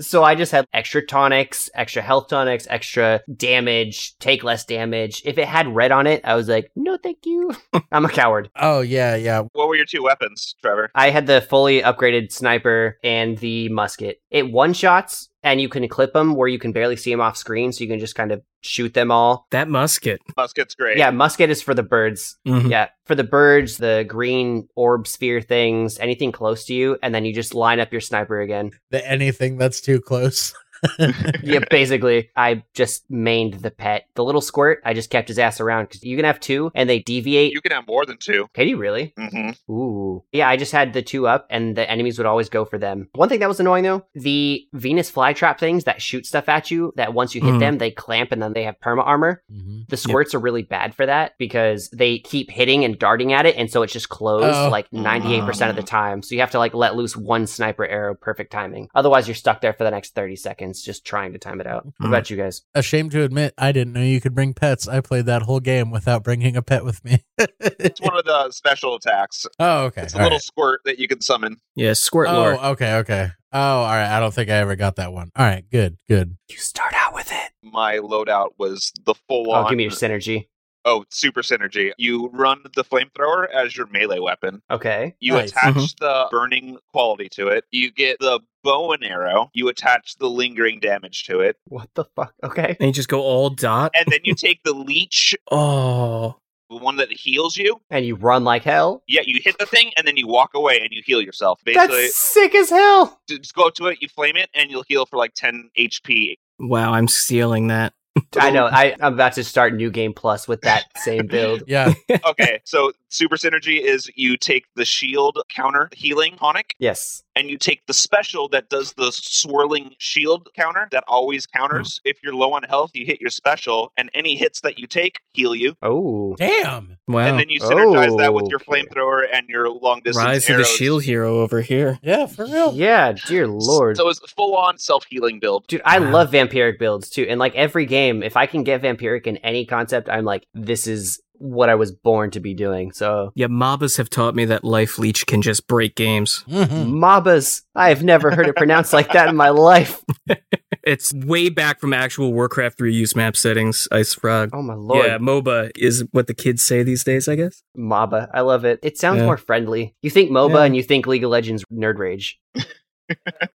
[0.00, 5.20] So I just had extra tonics, extra health tonics, extra damage, take less damage.
[5.26, 7.52] If it had red on it, I was like, no, thank you.
[7.92, 8.50] I'm a coward.
[8.56, 9.42] Oh yeah, yeah.
[9.52, 10.90] What were your two weapons, Trevor?
[10.94, 14.22] I had the fully upgraded sniper and the musket.
[14.30, 17.36] It one shots and you can clip them where you can barely see them off
[17.36, 19.46] screen, so you can just kind of shoot them all.
[19.50, 20.20] That musket.
[20.40, 20.96] Musket's great.
[20.98, 22.36] Yeah, musket is for the birds.
[22.46, 22.70] Mhm.
[22.70, 27.24] Yeah, for the birds, the green orb sphere things, anything close to you, and then
[27.24, 28.70] you just line up your sniper again.
[28.90, 30.54] The anything that's too close.
[31.42, 34.06] yeah, basically, I just mained the pet.
[34.14, 36.88] The little squirt, I just kept his ass around because you can have two and
[36.88, 37.52] they deviate.
[37.52, 38.48] You can have more than two.
[38.54, 39.12] Can you really?
[39.18, 40.24] hmm Ooh.
[40.32, 43.08] Yeah, I just had the two up and the enemies would always go for them.
[43.14, 46.92] One thing that was annoying though, the Venus flytrap things that shoot stuff at you,
[46.96, 47.60] that once you hit Mhm.
[47.60, 49.42] them, they clamp and then they have perma armor.
[49.52, 49.88] Mhm.
[49.88, 53.56] The squirts are really bad for that because they keep hitting and darting at it,
[53.56, 54.68] and so it's just closed Oh.
[54.70, 56.22] like 98% of the time.
[56.22, 58.88] So you have to like let loose one sniper arrow, perfect timing.
[58.94, 61.84] Otherwise, you're stuck there for the next 30 seconds just trying to time it out.
[61.86, 62.08] What Mhm.
[62.08, 62.62] about you guys?
[62.74, 64.86] Ashamed to admit, I didn't know you could bring pets.
[64.86, 67.24] I played that whole game without bringing a pet with me.
[67.60, 69.46] It's one of the special attacks.
[69.58, 70.02] oh, okay.
[70.02, 70.42] It's a all little right.
[70.42, 71.56] squirt that you can summon.
[71.74, 72.56] Yeah, squirt lore.
[72.60, 73.30] Oh, okay, okay.
[73.52, 74.08] Oh, all right.
[74.16, 75.30] I don't think I ever got that one.
[75.36, 76.36] All right, good, good.
[76.48, 77.50] You start out with it.
[77.62, 79.70] My loadout was the full Oh, on.
[79.70, 80.46] give me your synergy.
[80.86, 81.92] oh, super synergy.
[81.98, 84.62] You run the flamethrower as your melee weapon.
[84.70, 85.14] Okay.
[85.20, 85.50] You Nice.
[85.52, 85.98] attach Mhm.
[85.98, 87.64] the burning quality to it.
[87.70, 89.50] You get the bow and arrow.
[89.54, 91.56] You attach the lingering damage to it.
[91.66, 92.34] What the fuck?
[92.42, 92.76] Okay.
[92.80, 93.92] And you just go all dot.
[93.94, 96.36] And then you take the leech, Oh,
[96.68, 97.80] the one that heals you.
[97.90, 99.02] And you run like hell?
[99.08, 101.60] Yeah, you hit the thing and then you walk away and you heal yourself.
[101.64, 103.20] Basically, That's sick as hell.
[103.28, 106.38] just go up to it, you flame it, and you'll heal for like 10 HP.
[106.60, 106.92] wow!
[106.92, 107.92] I'm stealing that.
[108.38, 108.66] I know.
[108.72, 111.64] I, I'm about to start New Game Plus with that same build.
[111.66, 111.92] Yeah.
[112.26, 117.22] okay, so super synergy is you take the shield counter healing tonic Yes.
[117.36, 121.96] and you take the special that does the swirling shield counter that always counters.
[122.06, 122.10] Mm.
[122.10, 125.20] If you're low on health, you hit your special, and any hits that you take
[125.32, 125.74] heal you.
[125.82, 126.34] Oh.
[126.36, 126.96] Damn.
[127.08, 127.20] Wow!
[127.26, 128.82] And then you synergize that with your oh, Okay.
[128.84, 131.98] flamethrower and your long distance Rise of the shield hero over here.
[132.02, 132.72] Yeah, for real.
[132.72, 133.96] Yeah, dear lord.
[133.96, 135.66] So it's full on self healing build.
[135.66, 136.12] Dude, I Wow.
[136.12, 137.26] love vampiric builds too.
[137.28, 140.86] And like every game, if I can get vampiric in any concept, I'm like, this
[140.86, 142.92] is what I was born to be doing.
[142.92, 146.44] So Yeah, MOBAs have taught me that Life Leech can just break games.
[146.48, 146.92] Mhm.
[146.92, 147.62] MOBAs.
[147.74, 150.02] I have never heard it pronounced like that in my life.
[150.82, 154.48] It's way back from actual Warcraft 3 use map settings, IceFrog.
[154.54, 155.04] Oh my lord.
[155.04, 157.62] Yeah, MOBA is what the kids say these days, I guess.
[157.76, 158.30] MOBA.
[158.32, 158.78] I love it.
[158.82, 159.26] It sounds Yeah.
[159.26, 159.94] more friendly.
[160.00, 160.64] You think MOBA Yeah.
[160.64, 162.40] and you think League of Legends Nerd Rage.
[162.56, 162.64] All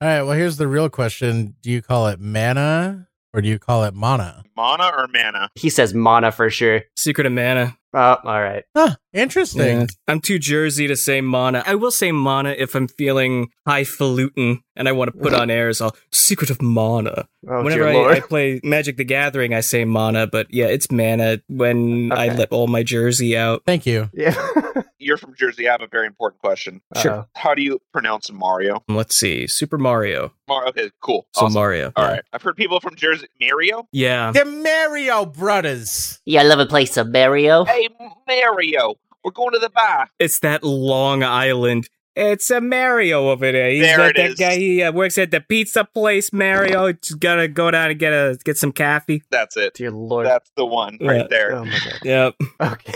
[0.00, 0.22] right.
[0.22, 3.94] Well, here's the real question: Do you call it mana or do you call it
[3.94, 4.42] mana?
[4.56, 5.48] Mana or mana?
[5.54, 6.82] He says mana for sure.
[6.96, 7.76] Secret of Mana.
[7.92, 8.64] Oh, all right.
[8.76, 8.96] Huh.
[9.12, 9.80] Interesting.
[9.80, 9.86] Yeah.
[10.06, 11.64] I'm too Jersey to say Mana.
[11.66, 15.42] I will say Mana if I'm feeling highfalutin and I want to put mm-hmm.
[15.42, 15.80] on airs.
[15.80, 17.26] I'll Secret of Mana.
[17.48, 18.16] Oh, Whenever I.
[18.16, 22.52] I play Magic the Gathering, I say Mana, but yeah, it's Mana when I let
[22.52, 23.62] all my Jersey out.
[23.66, 24.08] Thank you.
[24.12, 24.34] yeah.
[25.02, 25.66] You're from Jersey.
[25.66, 26.82] I have a very important question.
[26.98, 27.12] Sure.
[27.12, 27.28] Uh-oh.
[27.34, 28.84] How do you pronounce Mario?
[28.86, 30.34] Let's see, Super Mario.
[30.46, 31.26] Mar- okay, cool.
[31.32, 31.54] So Awesome.
[31.54, 31.92] Mario.
[31.96, 32.10] All yeah.
[32.12, 32.22] right.
[32.34, 33.26] I've heard people from Jersey.
[33.40, 33.88] Mario?
[33.92, 34.30] Yeah.
[34.32, 36.20] The Mario Brothers.
[36.26, 37.64] Yeah, I love a place of Mario.
[37.64, 37.79] Hey,
[38.26, 38.94] Mario.
[39.24, 40.08] We're going to the bar.
[40.18, 41.88] It's that Long Island.
[42.16, 43.70] It's a Mario over there.
[43.70, 44.38] He's There that, it that is.
[44.38, 44.56] guy.
[44.56, 46.32] He uh, works at the pizza place.
[46.32, 49.22] Mario, just gotta go down and get a get some coffee.
[49.30, 49.74] That's it.
[49.74, 50.26] Dear lord.
[50.26, 51.10] That's the one Yeah.
[51.10, 51.52] right there.
[51.54, 51.98] Oh my god.
[52.04, 52.34] Yep.
[52.60, 52.94] Okay.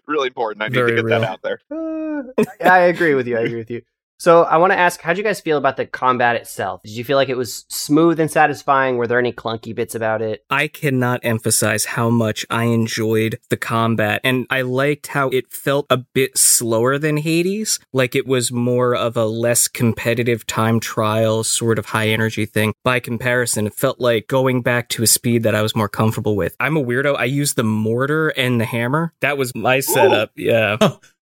[0.06, 0.62] really important.
[0.62, 1.20] I need Very to get real.
[1.20, 1.60] that out there.
[1.70, 3.38] Uh, I agree with you.
[3.38, 3.80] I agree with you.
[4.20, 6.82] So I want to ask, how'd you guys feel about the combat itself?
[6.82, 8.98] Did you feel like it was smooth and satisfying?
[8.98, 10.44] Were there any clunky bits about it?
[10.50, 15.86] I cannot emphasize how much I enjoyed the combat, and I liked how it felt
[15.88, 17.80] a bit slower than Hades.
[17.94, 22.74] Like it was more of a less competitive time trial, sort of high energy thing.
[22.84, 26.36] By comparison, it felt like going back to a speed that I was more comfortable
[26.36, 26.54] with.
[26.60, 27.16] I'm a weirdo.
[27.16, 29.14] I used the mortar and the hammer.
[29.22, 30.32] That was my setup.
[30.36, 30.76] Yeah.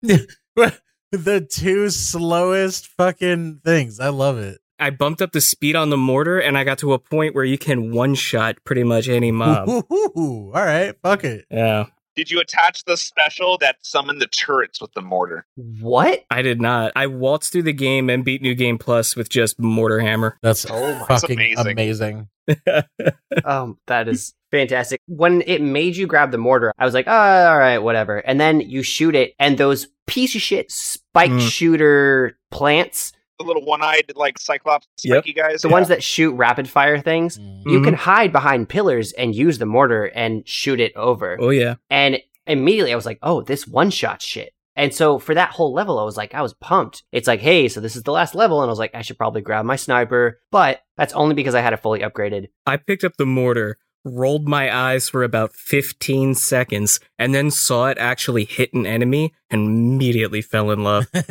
[1.12, 4.00] the two slowest fucking things.
[4.00, 4.58] I love it.
[4.78, 7.44] I bumped up the speed on the mortar, and I got to a point where
[7.44, 9.68] you can one shot pretty much any mob.
[9.92, 11.44] Ooh, all right, fuck it.
[11.50, 11.86] yeah.
[12.16, 15.46] Did you attach the special that summoned the turrets with the mortar?
[15.56, 16.24] What?
[16.30, 16.92] I did not.
[16.96, 20.36] I waltzed through the game and beat New Game Plus with just Mortar Hammer.
[20.42, 21.66] That's Oh That's fucking amazing.
[21.72, 22.28] amazing.
[23.44, 25.00] Um, that is fantastic.
[25.06, 28.18] When it made you grab the mortar, I was like, oh, all right, whatever.
[28.18, 31.48] And then you shoot it, and those piece of shit spike Mm.
[31.50, 35.24] shooter plants The little one-eyed like Cyclops Yep.
[35.34, 35.62] guys.
[35.62, 35.72] The Yeah.
[35.72, 37.38] ones that shoot rapid fire things.
[37.38, 37.62] Mm.
[37.72, 41.38] You can hide behind pillars and use the mortar and shoot it over.
[41.40, 41.76] Oh yeah.
[41.88, 44.52] And immediately I was like, oh, this one shot shit.
[44.76, 47.02] And so for that whole level, I was like, I was pumped.
[47.12, 48.60] It's like, hey, so this is the last level.
[48.60, 50.40] And I was like, I should probably grab my sniper.
[50.50, 52.48] But that's only because I had it fully upgraded.
[52.66, 57.88] I picked up the mortar, rolled my eyes for about 15 seconds, and then saw
[57.88, 61.06] it actually hit an enemy and immediately fell in love.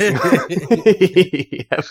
[1.70, 1.84] Yep.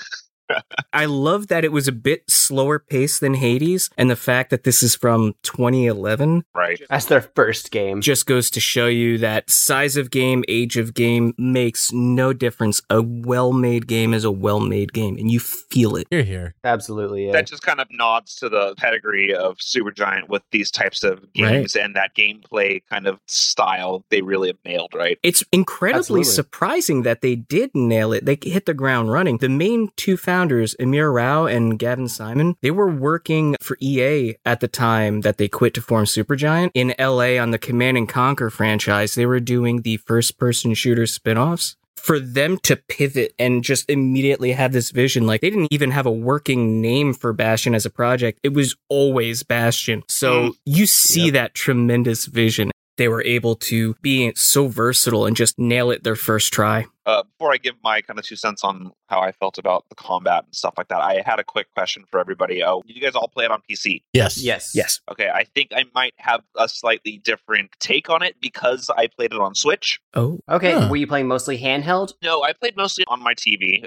[0.94, 4.64] I love that it was a bit slower paced than Hades, and the fact that
[4.64, 6.82] this is from 2011 right.
[6.90, 8.02] That's their first game.
[8.02, 12.82] just goes to show you that size of game, age of game makes no difference.
[12.90, 16.08] A well made game is a well made game, and you feel it.
[16.10, 16.56] Here, here.
[16.64, 17.28] Absolutely.
[17.28, 17.34] Yeah.
[17.34, 21.76] That just kind of nods to the pedigree of Supergiant with these types of games
[21.76, 25.18] and that gameplay kind of style they really have nailed, right?
[25.24, 26.24] It's incredibly Absolutely.
[26.26, 28.26] surprising that they did nail it.
[28.26, 29.38] They hit the ground running.
[29.38, 34.62] The main two founders, Amir Rao and Gavin Simon, they were working for EA at
[34.62, 36.70] the time that they quit to form Supergiant.
[36.74, 41.06] In LA on the Command and Conquer franchise, they were doing the first person shooter
[41.06, 41.76] spin-offs.
[41.98, 46.06] For them to pivot and just immediately have this vision, like they didn't even have
[46.06, 48.40] a working name for Bastion as a project.
[48.42, 50.04] It was always Bastion.
[50.08, 50.54] So Mm.
[50.66, 55.90] you see that tremendous vision they were able to be so versatile and just nail
[55.90, 56.86] it their first try.
[57.06, 59.96] Uh, before I give my kind of two cents on how I felt about the
[59.96, 62.64] combat and stuff like that, I had a quick question for everybody.
[62.64, 64.04] Oh, you guys all play it on PC?
[64.14, 64.38] Yes.
[64.44, 64.74] yes.
[64.76, 65.00] Yes.
[65.10, 69.34] Okay, I think I might have a slightly different take on it because I played
[69.34, 70.00] it on Switch.
[70.14, 70.74] Oh, Okay.
[70.74, 70.88] Huh.
[70.90, 72.14] Were you playing mostly handheld?
[72.22, 73.86] No, I played mostly on my TV.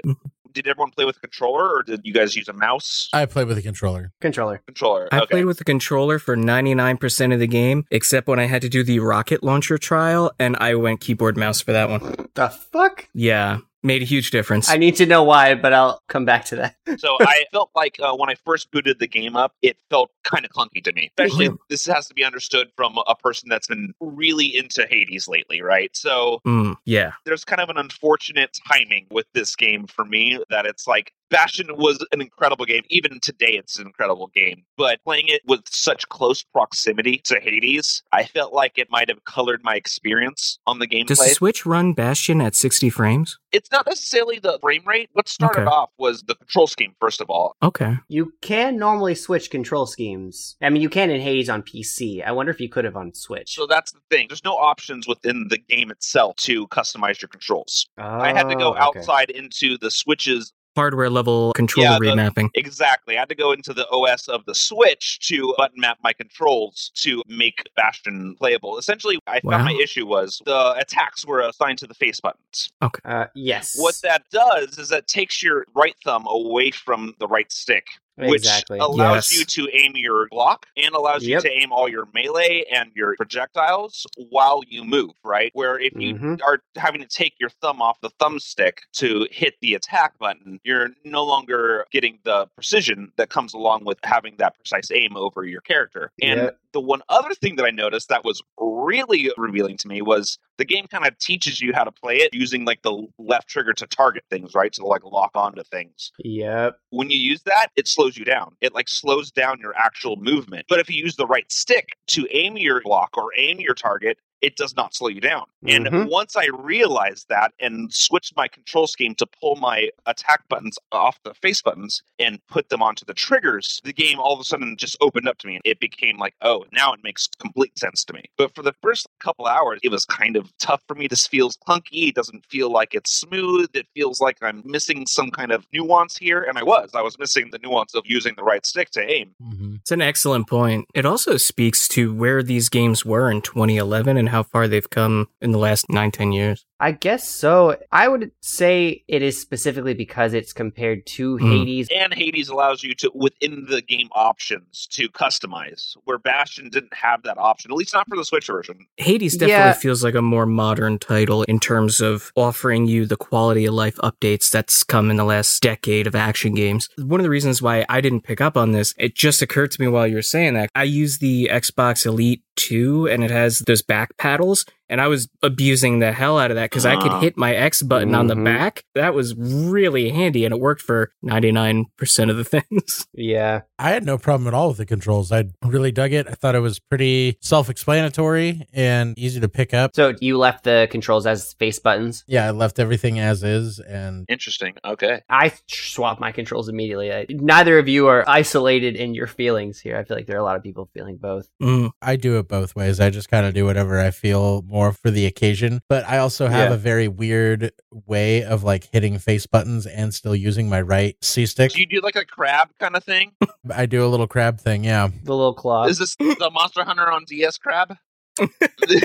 [0.53, 3.43] Did everyone play with a controller, or did you guys use a mouse I play
[3.43, 4.11] with a controller.
[4.21, 4.61] Controller.
[4.65, 5.09] controller?
[5.11, 5.25] I okay.
[5.31, 8.83] played with a controller for 99% of the game, except when I had to do
[8.83, 12.27] the rocket launcher trial, and I went keyboard mouse for that one.
[12.35, 13.09] The fuck?
[13.13, 14.69] Yeah, made a huge difference.
[14.69, 16.75] I need to know why, but I'll come back to that.
[16.97, 20.45] so I felt like uh, when I first booted the game up, it felt kind
[20.45, 21.11] of clunky to me.
[21.17, 25.61] Especially this has to be understood from a person that's been really into Hades lately,
[25.61, 25.89] right?
[25.95, 27.11] So Mm, yeah.
[27.25, 31.67] there's kind of an unfortunate timing with this game for me that it's like Bastion
[31.77, 32.83] was an incredible game.
[32.89, 34.63] Even today, it's an incredible game.
[34.77, 39.23] But playing it with such close proximity to Hades, I felt like it might have
[39.25, 41.07] colored my experience on the gameplay.
[41.07, 43.37] Does the Switch run Bastion at 60 frames?
[43.51, 45.09] it's not necessarily the frame rate.
[45.13, 45.69] What started Okay.
[45.69, 47.55] off was the control scheme, first of all.
[47.61, 47.97] Okay.
[48.07, 50.55] You can normally switch control schemes.
[50.59, 52.23] I mean, you can in Hades on PC.
[52.25, 53.53] I wonder if you could have on Switch.
[53.53, 54.25] So that's the thing.
[54.27, 57.85] There's no options within the game itself to customize your controls.
[57.95, 58.99] I had to go Oh, okay.
[58.99, 62.49] outside into the Switch's Hardware level controller Yeah, the- remapping.
[62.55, 63.15] Exactly.
[63.15, 66.91] I had to go into the OS of the Switch to button map my controls
[66.95, 68.77] to make Bastion playable.
[68.77, 69.51] Essentially, I Wow.
[69.57, 72.71] found my issue was the attacks were assigned to the face buttons.
[72.81, 73.01] Okay.
[73.05, 73.75] Uh, yes.
[73.77, 77.85] What that does is that takes your right thumb away from the right stick,
[78.17, 78.79] which exactly?
[78.79, 79.39] allows Yes.
[79.39, 81.43] you to aim your block and allows Yep.
[81.43, 85.51] you to aim all your melee and your projectiles while you move, right?
[85.53, 86.41] Where if you Mhm.
[86.43, 90.89] are having to take your thumb off the thumbstick to hit the attack button, you're
[91.03, 95.61] no longer getting the precision that comes along with having that precise aim over your
[95.61, 96.11] character.
[96.21, 96.59] And Yep.
[96.73, 100.65] the one other thing that I noticed that was really revealing to me was the
[100.65, 103.87] game kind of teaches you how to play it using like the left trigger to
[103.87, 104.71] target things, right?
[104.73, 106.77] To like lock onto things Yep.
[106.91, 108.55] when you use that, it slows you down.
[108.59, 110.65] It like slows down your actual movement.
[110.67, 114.17] But if you use the right stick to aim your block or aim your target,
[114.43, 115.45] it does not slow you down.
[115.65, 116.09] And Mhm.
[116.09, 121.17] once I realized that and switched my control scheme to pull my attack buttons off
[121.23, 124.75] the face buttons and put them onto the triggers, the game all of a sudden
[124.77, 125.55] just opened up to me.
[125.55, 128.23] and It became like, oh, now it makes complete sense to me.
[128.37, 131.07] But for the first couple hours, it was kind of tough for me.
[131.07, 132.09] This feels clunky.
[132.09, 133.69] It doesn't feel like it's smooth.
[133.73, 136.41] It feels like I'm missing some kind of nuance here.
[136.43, 136.89] And I was.
[136.93, 139.33] I was missing the nuance of using the right stick to aim.
[139.41, 139.75] Mm-hmm.
[139.75, 140.85] It's an excellent point.
[140.93, 145.29] It also speaks to where these games were in 2011 and how far they've come
[145.41, 146.65] in the last nine, ten years.
[146.79, 147.77] I guess so.
[147.93, 151.59] I would say it is specifically because it's compared to Mm.
[151.59, 151.87] Hades.
[151.95, 157.23] And Hades allows you to, within the game options, to customize, where Bastion didn't have
[157.23, 158.85] that option, at least not for the Switch version.
[158.97, 159.73] Hades definitely Yeah.
[159.73, 163.95] feels like a more modern title in terms of offering you the quality of life
[163.97, 166.89] updates that's come in the last decade of action games.
[166.97, 169.81] One of the reasons why I didn't pick up on this, it just occurred to
[169.81, 170.69] me while you were saying that.
[170.75, 175.27] I use the Xbox Elite 2 and it has those back paddles and I was
[175.41, 177.19] abusing the hell out of that because I could Ah.
[177.21, 178.45] hit my X button on the Mhm.
[178.45, 178.83] back.
[178.95, 183.07] That was really handy, and it worked for ninety nine percent of the things.
[183.13, 183.61] Yeah.
[183.79, 185.31] I had no problem at all with the controls.
[185.31, 186.27] I really dug it.
[186.27, 189.91] I thought it was pretty self explanatory and easy to pick up.
[189.95, 192.23] So you left the controls as face buttons.
[192.27, 193.79] Yeah, I left everything as is.
[193.79, 194.75] And Interesting.
[194.85, 195.21] Okay.
[195.29, 197.11] I swapped my controls immediately.
[197.11, 199.97] I, neither of you are isolated in your feelings here.
[199.97, 201.47] I feel like there are a lot of people feeling both.
[201.61, 201.91] Mm.
[202.01, 202.99] I do it both ways.
[202.99, 205.81] I just kind of do whatever I feel more for the occasion.
[205.87, 206.73] But I also have Yeah.
[206.75, 211.45] a very weird way of like hitting face buttons and still using my right C
[211.45, 211.71] stick.
[211.71, 213.33] Do you do like a crab kind of thing?
[213.73, 214.83] I do a little crab thing.
[214.83, 215.09] Yeah.
[215.23, 215.85] The little claw.
[215.85, 217.95] Is this the Monster Hunter on DS crab?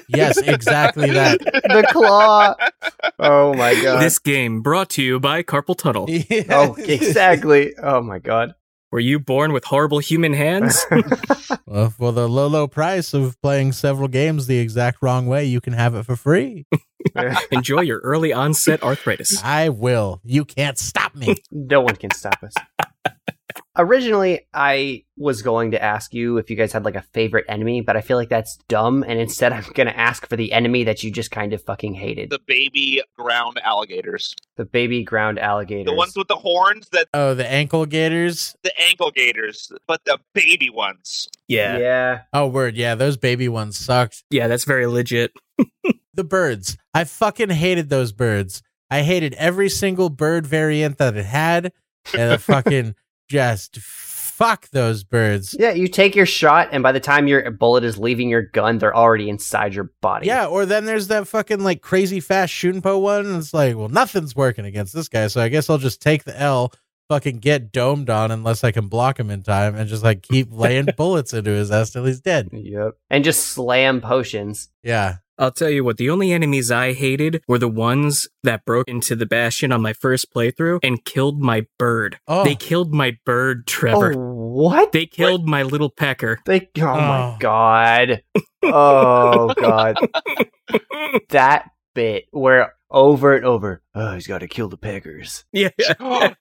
[0.08, 1.38] Yes, exactly that.
[1.44, 2.54] the claw.
[3.18, 4.00] Oh my god.
[4.02, 6.06] This game brought to you by Carpal Tunnel.
[6.50, 7.74] oh, exactly.
[7.80, 8.54] Oh my god.
[8.90, 10.86] Were you born with horrible human hands?
[10.90, 11.02] Well,
[11.70, 15.60] uh, for the low, low price of playing several games the exact wrong way, you
[15.60, 16.66] can have it for free.
[17.50, 19.42] Enjoy your early onset arthritis.
[19.44, 20.20] I will.
[20.24, 21.36] You can't stop me.
[21.50, 22.54] no one can stop us.
[23.76, 27.80] Originally, I was going to ask you if you guys had like a favorite enemy,
[27.80, 29.04] but I feel like that's dumb.
[29.06, 31.94] And instead, I'm going to ask for the enemy that you just kind of fucking
[31.94, 34.34] hated the baby ground alligators.
[34.56, 35.86] the baby ground alligators.
[35.86, 38.54] The ones with the horns that Oh, the ankle gators.
[38.62, 41.28] the ankle gators, but the baby ones.
[41.46, 41.78] Yeah.
[41.78, 42.20] yeah.
[42.32, 42.76] Oh, word.
[42.76, 44.24] Yeah, those baby ones sucked.
[44.30, 45.32] Yeah, that's very legit.
[46.14, 46.76] The birds.
[46.92, 48.60] I fucking hated those birds.
[48.90, 51.72] I hated every single bird variant that it had.
[52.12, 52.96] And the fucking
[53.28, 53.78] just
[54.38, 55.56] fuck those birds.
[55.58, 58.78] Yeah, you take your shot, and by the time your bullet is leaving your gun,
[58.78, 60.28] they're already inside your body.
[60.28, 63.26] Yeah, or then there's that fucking like crazy fast Shunpo one.
[63.26, 66.22] And it's like, well, nothing's working against this guy, so I guess I'll just take
[66.22, 66.72] the L,
[67.08, 70.48] fucking get domed on unless I can block him in time, and just like keep
[70.52, 72.48] laying bullets into his ass till he's dead.
[72.52, 72.92] Yep.
[73.10, 74.68] And just slam potions.
[74.84, 75.16] Yeah.
[75.38, 79.14] I'll tell you what, the only enemies I hated were the ones that broke into
[79.14, 82.18] the Bastion on my first playthrough and killed my bird.
[82.26, 82.42] Oh.
[82.44, 84.14] They killed my bird, Trevor.
[84.16, 84.92] Oh, what?
[84.92, 86.40] They killed my little pecker.
[86.44, 87.36] They, oh, my Oh.
[87.38, 88.22] god.
[88.64, 89.96] Oh god.
[91.30, 95.44] that bit where over and over, oh, he's got to kill the peckers.
[95.52, 95.70] yeah.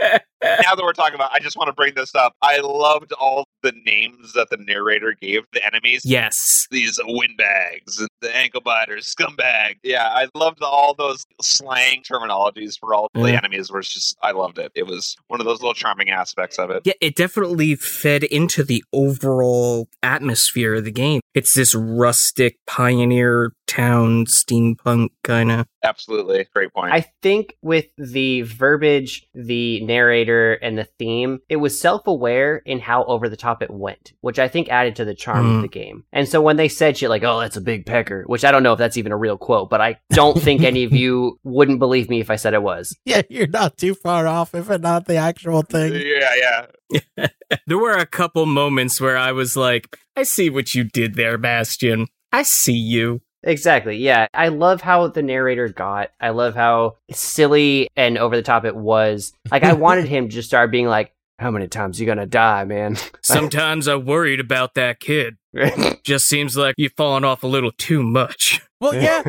[0.62, 2.34] now that we're talking about, I just want to bring this up.
[2.42, 6.02] I loved all the names that the narrator gave the enemies.
[6.04, 6.66] Yes.
[6.70, 9.76] These windbags, the ankle biters, scumbag.
[9.82, 13.38] Yeah, I loved all those slang terminologies for all the Yeah.
[13.38, 13.70] enemies.
[13.70, 14.72] Was just, I loved it.
[14.74, 16.82] It was one of those little charming aspects of it.
[16.84, 21.20] Yeah, it definitely fed into the overall atmosphere of the game.
[21.34, 25.66] It's this rustic pioneer town steampunk kind of.
[25.84, 26.92] Absolutely, great point.
[26.92, 32.80] I think with the verbiage, the narrator, and the theme, it was self aware in
[32.80, 35.56] how over the top it went, which I think added to the charm Mm.
[35.56, 36.04] of the game.
[36.12, 38.62] And so when they said shit like, oh, that's a big pecker, which I don't
[38.64, 41.78] know if that's even a real quote, but I don't think any of you wouldn't
[41.78, 42.96] believe me if I said it was.
[43.04, 45.92] Yeah, you're not too far off, if it not the actual thing.
[45.94, 47.26] yeah, yeah.
[47.66, 51.38] There were a couple moments where I was like, I see what you did there,
[51.38, 52.06] Bastion.
[52.32, 53.20] I see you.
[53.42, 53.96] Exactly.
[53.96, 54.26] Yeah.
[54.34, 56.10] I love how the narrator got.
[56.20, 59.32] I love how silly and over the top it was.
[59.50, 62.64] Like I wanted him to just start being like, how many times you gonna die,
[62.64, 62.96] man?
[63.22, 65.36] Sometimes I worried about that kid.
[66.04, 68.60] Just seems like you've fallen off a little too much.
[68.80, 69.22] Well, yeah.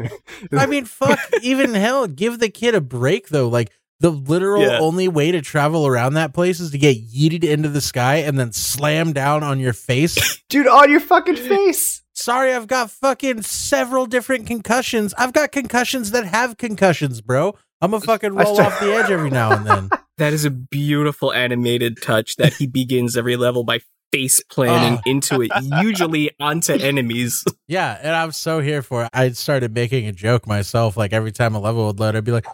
[0.52, 3.48] I mean, fuck, even hell, give the kid a break though.
[3.48, 4.80] Like the literal Yeah.
[4.80, 8.40] only way to travel around that place is to get yeeted into the sky and
[8.40, 10.40] then slam down on your face.
[10.50, 12.02] Dude, on your fucking face.
[12.20, 15.14] Sorry, I've got fucking several different concussions.
[15.18, 17.56] I've got concussions that have concussions, bro.
[17.82, 19.90] I'm gonna fucking roll start- off the edge every now and then.
[20.18, 23.80] That is a beautiful animated touch that he begins every level by
[24.12, 25.10] face planting Oh.
[25.10, 25.50] into it,
[25.82, 27.46] usually onto enemies.
[27.70, 29.10] Yeah, and I'm so here for it.
[29.14, 30.98] I started making a joke myself.
[30.98, 32.48] Like every time a level would load, I'd be like,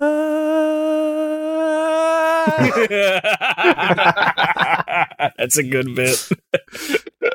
[0.00, 0.06] "Ah."
[5.36, 6.26] That's a good bit.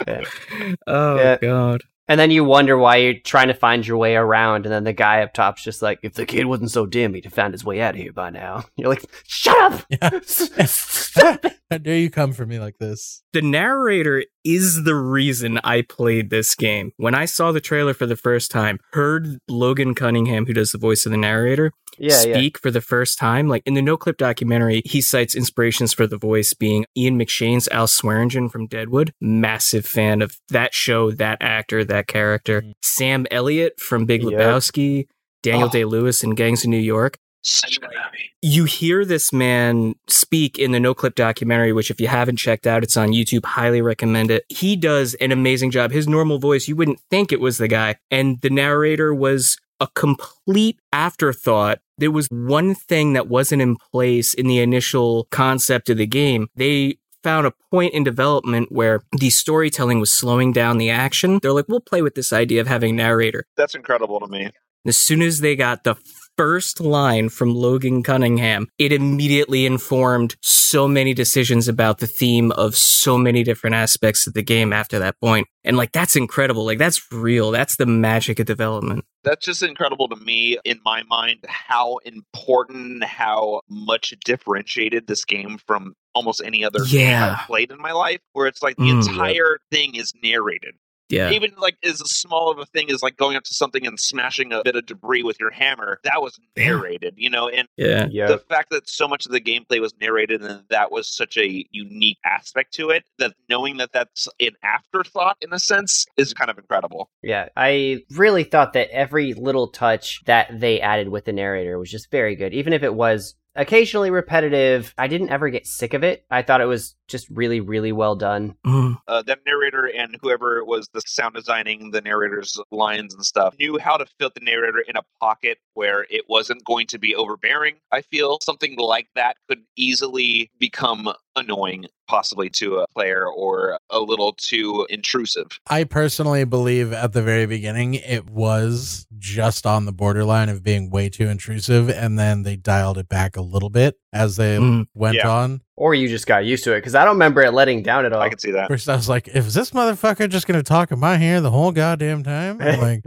[0.07, 0.23] Yeah.
[0.87, 1.37] Oh Yeah.
[1.41, 1.81] god.
[2.07, 4.93] And then you wonder why you're trying to find your way around, and then the
[4.93, 7.65] guy up top's just like, if the kid wasn't so dim, he'd have found his
[7.65, 8.63] way out of here by now.
[8.77, 9.83] You're like, shut up!
[9.89, 10.19] Yeah.
[10.25, 11.53] Stop it!
[11.71, 13.23] How dare you come for me like this?
[13.33, 16.91] The narrator is the reason I played this game.
[16.97, 20.77] When I saw the trailer for the first time, heard Logan Cunningham, who does the
[20.77, 22.35] voice of the narrator, Yeah, yeah.
[22.37, 23.47] speak for the first time.
[23.47, 27.67] Like in the No Clip documentary, he cites inspirations for the voice being Ian McShane's
[27.69, 29.11] Al Swearingen from Deadwood.
[29.19, 32.61] Massive fan of that show, that actor, that character.
[32.61, 32.73] Mhm.
[32.83, 34.31] Sam Elliott from Big Yep.
[34.33, 35.05] Lebowski,
[35.43, 35.71] Daniel Oh.
[35.71, 37.17] Day Lewis in Gangs of New York.
[37.47, 38.31] Such a good movie.
[38.41, 42.65] you hear this man speak in the no clip documentary which if you haven't checked
[42.65, 43.45] out it's on youtube.
[43.45, 44.45] Highly recommend it.
[44.49, 45.91] He does an amazing job.
[45.91, 47.95] His normal voice you wouldn't think it was the guy.
[48.09, 51.79] And the narrator was a complete afterthought.
[51.99, 56.47] There was one thing that wasn't in place in the initial concept of the game.
[56.55, 61.39] They found a point in development where the storytelling was slowing down the action.
[61.41, 63.45] They're like we'll play with this idea of having a narrator.
[63.55, 64.49] That's incredible to me.
[64.87, 65.95] as soon as they got the
[66.37, 72.75] first line from Logan Cunningham, it immediately informed so many decisions about the theme of
[72.75, 75.47] so many different aspects of the game after that point.
[75.63, 76.65] And like, that's incredible.
[76.65, 77.51] Like, that's real.
[77.51, 79.05] That's the magic of development.
[79.23, 85.57] That's just incredible to me in my mind how important, how much differentiated this game
[85.65, 87.37] from almost any other game Yeah.
[87.39, 89.07] I've played in my life, where it's like the Mm.
[89.07, 90.75] entire thing is narrated.
[91.09, 91.31] Yeah.
[91.31, 94.51] Even like as small of a thing as like going up to something and smashing
[94.51, 98.07] a bit of debris with your hammer, that was narrated, you know, and Yeah.
[98.09, 98.27] Yeah.
[98.27, 101.65] the fact that so much of the gameplay was narrated and that was such a
[101.71, 106.49] unique aspect to it that knowing that that's an afterthought in a sense is kind
[106.49, 111.33] of incredible Yeah, I really thought that every little touch that they added with the
[111.33, 112.53] narrator was just very good.
[112.53, 116.25] Even if it was occasionally repetitive, I didn't ever get sick of it.
[116.29, 118.55] I thought it was just really, really well done.
[118.65, 118.97] Mm.
[119.07, 123.77] uh, that narrator and whoever was the sound designing the narrator's lines and stuff knew
[123.77, 127.75] how to fit the narrator in a pocket where it wasn't going to be overbearing.
[127.91, 133.99] I feel something like that could easily become annoying, possibly to a player, or a
[133.99, 135.47] little too intrusive.
[135.69, 140.89] I personally believe at the very beginning it was just on the borderline of being
[140.89, 144.87] way too intrusive, and then they dialed it back a little bit as they Mm.
[144.93, 145.29] went Yeah.
[145.29, 145.61] on.
[145.77, 148.13] Or you just got used to it because I don't remember it letting down at
[148.13, 148.21] all.
[148.21, 148.69] I can see that.
[148.69, 151.51] First, I was like, "Is this motherfucker just going to talk in my ear the
[151.51, 153.03] whole goddamn time?" I'm like,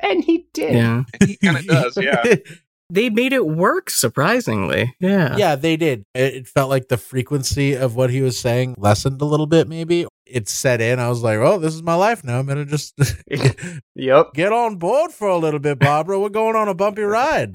[0.00, 0.74] and he did.
[0.74, 1.02] Yeah.
[1.24, 2.22] He kind of does, yeah.
[2.92, 4.94] They made it work, surprisingly.
[5.00, 5.34] Yeah.
[5.38, 6.04] yeah, they did.
[6.14, 9.66] It, it felt like the frequency of what he was saying lessened a little bit.
[9.66, 10.98] Maybe it set in.
[10.98, 12.38] I was like, "Oh, this is my life now.
[12.38, 12.94] I'm gonna just
[13.94, 14.34] Yep.
[14.34, 16.20] get on board for a little bit, Barbara.
[16.20, 17.54] We're going on a bumpy ride."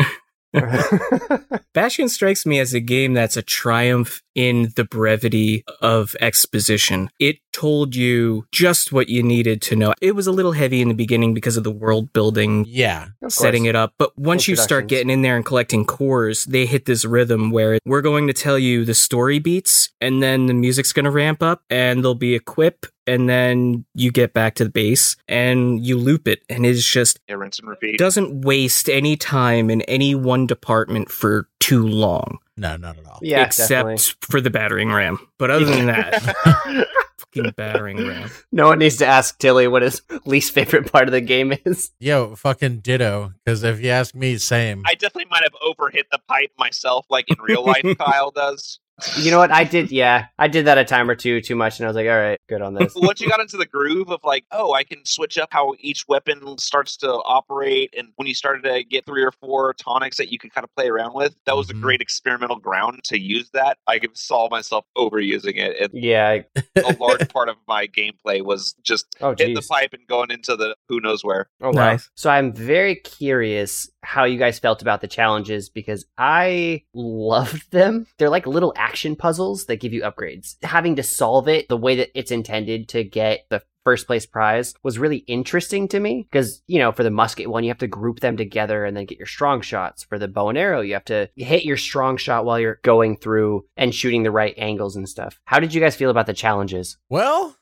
[1.73, 7.09] Bastion strikes me as a game that's a triumph in the brevity of exposition.
[7.19, 9.91] It told you just what you needed to know.
[9.99, 13.63] It was a little heavy in the beginning because of the world building, Yeah, setting
[13.63, 13.69] course.
[13.69, 17.03] it up, but once you start getting in there and collecting cores, they hit this
[17.03, 21.05] rhythm where we're going to tell you the story beats and then the music's going
[21.05, 24.69] to ramp up and there'll be a quip and then you get back to the
[24.69, 27.97] base and you loop it and it's just Yeah, rinse and repeat.
[27.97, 33.19] doesn't waste any time in any one department for too long no, not at all.
[33.21, 34.03] Yeah, except definitely.
[34.21, 35.19] for the battering ram.
[35.37, 36.21] But other than that,
[37.17, 38.29] fucking battering ram.
[38.51, 41.91] no one needs to ask Tilly what his least favorite part of the game is.
[41.99, 43.33] Yo, fucking ditto.
[43.45, 44.83] Because if you ask me, same.
[44.85, 48.79] I definitely might have overhit the pipe myself, like in real life, Kyle does.
[49.15, 49.51] You know what?
[49.51, 49.91] I did.
[49.91, 52.17] Yeah, I did that a time or two too much, and I was like, all
[52.19, 52.93] right, good on this.
[52.95, 56.07] Once you got into the groove of like, oh, I can switch up how each
[56.07, 60.31] weapon starts to operate, and when you started to get three or four tonics that
[60.31, 61.77] you could kind of play around with, that was Mhm.
[61.77, 63.77] a great experimental ground to use that.
[63.85, 65.77] I could saw myself overusing it.
[65.79, 66.39] And Yeah.
[66.55, 70.55] a large part of my gameplay was just Oh, hitting the pipe and going into
[70.55, 71.49] the who knows where.
[71.61, 71.91] Oh, wow.
[71.91, 72.09] Nice.
[72.15, 78.07] So I'm very curious how you guys felt about the challenges because I loved them.
[78.17, 80.55] They're like little action puzzles that give you upgrades.
[80.63, 84.73] Having to solve it the way that it's intended to get the first place prize
[84.83, 87.87] was really interesting to me because, you know, for the musket one, you have to
[87.87, 90.03] group them together and then get your strong shots.
[90.03, 93.17] For the bow and arrow, you have to hit your strong shot while you're going
[93.17, 95.39] through and shooting the right angles and stuff.
[95.45, 96.97] How did you guys feel about the challenges?
[97.09, 97.55] well,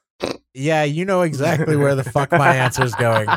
[0.54, 3.28] yeah, you know exactly where the fuck my answer is going.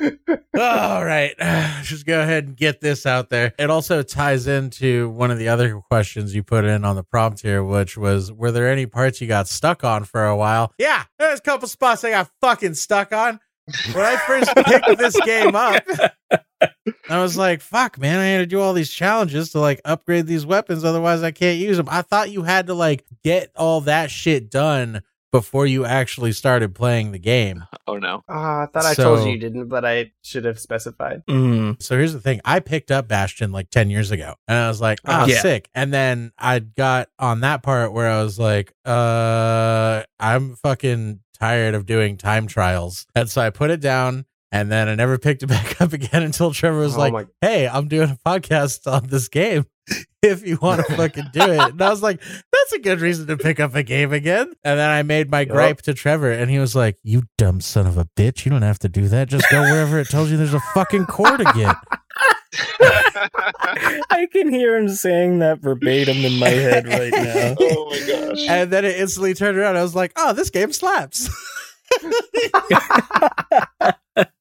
[0.00, 1.34] All right.
[1.82, 3.54] Just go ahead and get this out there.
[3.58, 7.42] It also ties into one of the other questions you put in on the prompt
[7.42, 10.72] here, which was Were there any parts you got stuck on for a while?
[10.78, 13.40] Yeah, there's a couple spots I got fucking stuck on.
[13.92, 15.82] When I first picked this game up,
[17.08, 20.26] I was like, fuck, man, I had to do all these challenges to like upgrade
[20.26, 20.84] these weapons.
[20.84, 21.88] Otherwise, I can't use them.
[21.90, 25.02] I thought you had to like get all that shit done
[25.32, 27.64] before you actually started playing the game.
[27.88, 28.24] Oh no.
[28.28, 31.22] Ah, I thought I told you you didn't, but I should have specified.
[31.30, 31.80] Mm.
[31.80, 32.40] So here's the thing.
[32.44, 35.40] I picked up Bastion like 10 years ago and I was like, oh, Yeah.
[35.40, 35.68] sick.
[35.72, 41.76] And then I got on that part where I was like, uh, I'm fucking tired
[41.76, 43.06] of doing time trials.
[43.14, 46.22] And so I put it down and then I never picked it back up again
[46.22, 49.66] until Trevor was Oh like, my- hey, I'm doing a podcast on this game.
[50.22, 51.60] If you want to fucking do it.
[51.60, 54.46] And I was like, that's a good reason to pick up a game again.
[54.64, 55.50] And then I made my Yup.
[55.50, 58.44] gripe to Trevor and he was like, you dumb son of a bitch.
[58.44, 59.28] You don't have to do that.
[59.28, 61.76] Just go wherever it tells you there's a fucking core to get.
[64.10, 67.54] I can hear him saying that verbatim in my head right now.
[67.60, 68.46] oh my gosh.
[68.48, 69.76] And then it instantly turned around.
[69.76, 71.28] I was like, oh, this game slaps.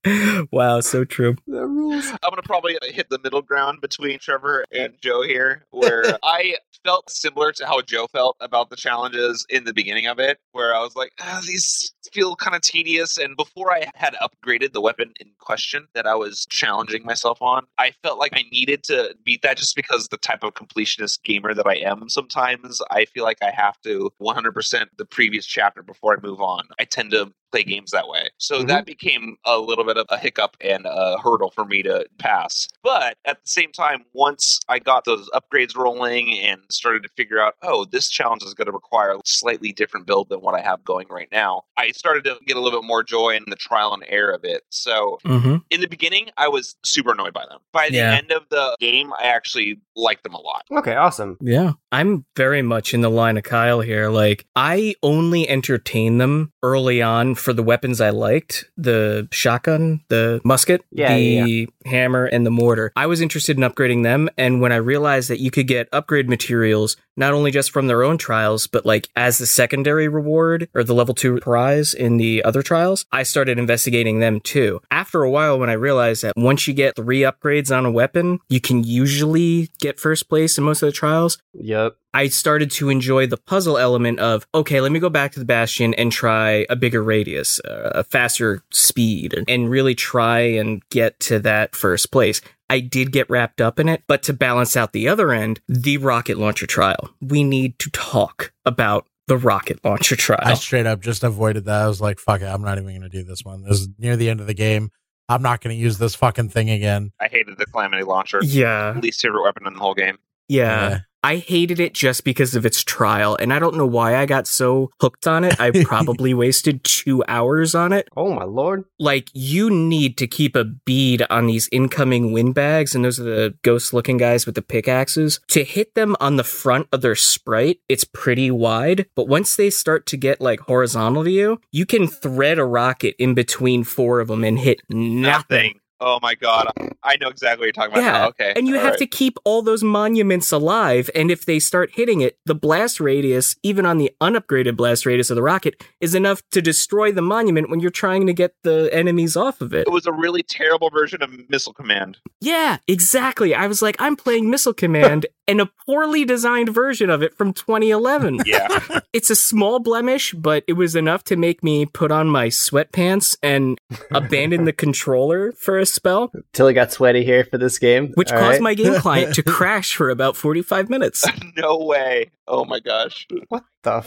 [0.51, 1.35] wow, so true.
[1.47, 2.09] That rules.
[2.11, 7.09] I'm gonna probably hit the middle ground between Trevor and Joe here, where I felt
[7.09, 10.79] similar to how Joe felt about the challenges in the beginning of it, where I
[10.79, 13.17] was like, ah, these feel kind of tedious.
[13.17, 17.65] And before I had upgraded the weapon in question that I was challenging myself on,
[17.77, 21.53] I felt like I needed to beat that just because the type of completionist gamer
[21.53, 22.09] that I am.
[22.09, 26.63] Sometimes I feel like I have to 100% the previous chapter before I move on.
[26.79, 28.29] I tend to play games that way.
[28.37, 28.67] So Mhm.
[28.67, 32.67] that became a little bit of a hiccup and a hurdle for me to pass.
[32.83, 37.39] But at the same time, once I got those upgrades rolling and started to figure
[37.39, 40.61] out, oh, this challenge is going to require a slightly different build than what I
[40.61, 43.55] have going right now, I started to get a little bit more joy in the
[43.55, 44.63] trial and error of it.
[44.69, 45.57] So Mm-hmm.
[45.69, 47.59] in the beginning, I was super annoyed by them.
[47.71, 48.15] By the Yeah.
[48.15, 50.63] end of the game, I actually liked them a lot.
[50.71, 51.37] Okay, awesome.
[51.41, 51.71] Yeah.
[51.95, 54.09] I'm very much in the line of Kyle here.
[54.09, 60.41] Like, I only entertained them early on for the weapons I liked the shotgun, the
[60.43, 62.91] musket, Yeah, the yeah, hammer, and the mortar.
[62.97, 64.29] I was interested in upgrading them.
[64.37, 68.03] And when I realized that you could get upgrade materials, not only just from their
[68.03, 72.43] own trials, but like as the secondary reward or the level two prize in the
[72.43, 74.81] other trials, I started investigating them too.
[74.91, 78.39] After a while, when I realized that once you get three upgrades on a weapon,
[78.49, 81.37] you can usually get first place in most of the trials.
[81.85, 81.97] Yep.
[82.13, 85.45] I started to enjoy the puzzle element of, okay, let me go back to the
[85.45, 90.81] Bastion and try a bigger radius, uh, a faster speed, and, and really try and
[90.89, 92.41] get to that first place.
[92.69, 95.97] I did get wrapped up in it, but to balance out the other end, the
[95.97, 97.09] rocket launcher trial.
[97.21, 100.39] We need to talk about the rocket launcher trial.
[100.41, 101.81] I straight up just avoided that.
[101.81, 102.45] I was like, fuck it.
[102.45, 103.63] I'm not even going to do this one.
[103.63, 104.91] This is near the end of the game.
[105.27, 107.11] I'm not going to use this fucking thing again.
[107.19, 108.39] I hated the Calamity Launcher.
[108.43, 108.93] yeah.
[109.01, 110.17] Least favorite weapon in the whole game.
[110.47, 110.89] Yeah.
[110.89, 110.99] Yeah.
[111.25, 114.45] I hated it just because of its trial, and I don't know why I got
[114.45, 115.59] so hooked on it.
[115.59, 118.07] I probably wasted two hours on it.
[118.15, 118.85] Oh my lord.
[118.99, 123.55] Like, you need to keep a bead on these incoming windbags, and those are the
[123.63, 125.39] ghost looking guys with the pickaxes.
[125.47, 129.71] To hit them on the front of their sprite, it's pretty wide, but once they
[129.71, 134.19] start to get like horizontal to you, you can thread a rocket in between four
[134.19, 135.21] of them and hit nothing.
[135.23, 135.79] Nothing.
[135.99, 136.69] Oh my god.
[137.03, 138.03] I know exactly what you're talking about.
[138.03, 138.27] Yeah, now.
[138.29, 138.53] Okay.
[138.55, 138.99] and you All have right.
[138.99, 141.09] to keep all those monuments alive.
[141.15, 145.29] And if they start hitting it, the blast radius, even on the unupgraded blast radius
[145.29, 148.89] of the rocket, is enough to destroy the monument when you're trying to get the
[148.91, 149.87] enemies off of it.
[149.87, 152.17] It was a really terrible version of Missile Command.
[152.41, 153.55] Yeah, exactly.
[153.55, 157.53] I was like, I'm playing Missile Command and a poorly designed version of it from
[157.53, 158.39] 2011.
[158.45, 158.67] Yeah.
[159.13, 163.37] it's a small blemish, but it was enough to make me put on my sweatpants
[163.41, 163.77] and
[164.11, 166.31] abandon the controller for a spell.
[166.53, 168.11] Tilly got sweaty here for this game.
[168.15, 168.61] which All caused right.
[168.61, 171.25] my game client to crash for about 45 minutes.
[171.57, 172.31] no way.
[172.47, 173.27] Oh my gosh.
[173.49, 174.01] What the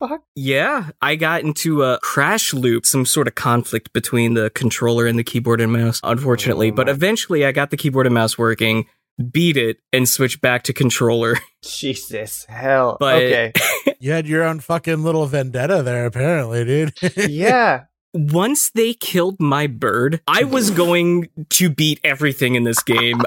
[0.00, 0.22] fuck?
[0.34, 5.18] Yeah, I got into a crash loop, some sort of conflict between the controller and
[5.18, 6.70] the keyboard and mouse, unfortunately.
[6.70, 8.86] Oh but eventually I got the keyboard and mouse working,
[9.30, 11.38] beat it, and switch back to controller.
[11.62, 12.96] Jesus hell.
[13.00, 13.52] But- okay.
[14.00, 16.92] You had your own fucking little vendetta there, apparently, dude.
[17.16, 17.84] yeah.
[18.12, 23.22] Once they killed my bird, I was going to beat everything in this game.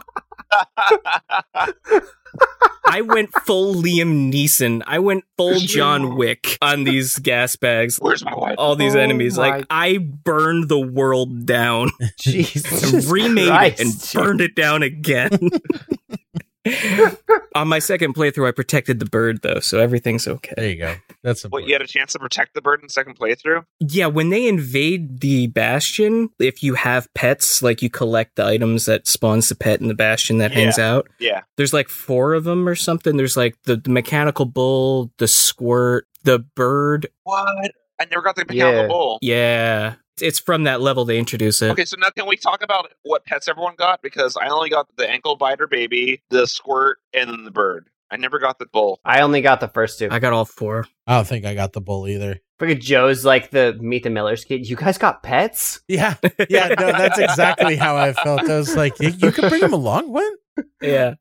[2.89, 4.81] I went full Liam Neeson.
[4.88, 7.97] I went full John Wick on these gas bags.
[7.99, 8.55] Where's my wife?
[8.57, 9.38] all these Oh enemies.
[9.38, 13.05] my- Like I burned the world down, Jesus.
[13.11, 13.79] remade Christ.
[13.81, 15.29] it, and burned it down again.
[17.55, 20.53] On my second playthrough, I protected the bird though, so everything's okay.
[20.55, 20.95] there you go.
[21.24, 23.65] That's What, you had a chance to protect the bird in second playthrough?
[23.80, 28.86] Yeah, when they invade the bastion, if you have pets, like you collect the items
[28.86, 31.07] that spawns the pet in the bastion that hangs out.
[31.20, 31.41] Yeah.
[31.55, 33.18] There's like four of them or something.
[33.18, 37.07] There's like the, the mechanical bull, the squirt, the bird.
[37.24, 37.72] What?
[37.99, 38.88] I never got the mechanical Yeah.
[38.88, 39.20] bull.
[39.24, 41.72] Yeah, it's from that level they introduce it.
[41.72, 44.01] Okay, so now can we talk about what pets everyone got?
[44.01, 47.89] Because I only got the ankle biter baby, the squirt, and then the bird.
[48.09, 49.01] I never got the bull.
[49.03, 50.07] I only got the first two.
[50.09, 50.86] I got all four.
[51.07, 52.39] I don't think I got the bull either.
[52.59, 54.68] Look at Joe's like the Meet the Millers kid.
[54.68, 55.82] You guys got pets?
[55.89, 56.15] Yeah.
[56.49, 58.49] Yeah, no, that's exactly how I felt.
[58.49, 60.09] I was like, you, you could bring him along?
[60.11, 60.34] What?
[60.82, 61.15] Yeah.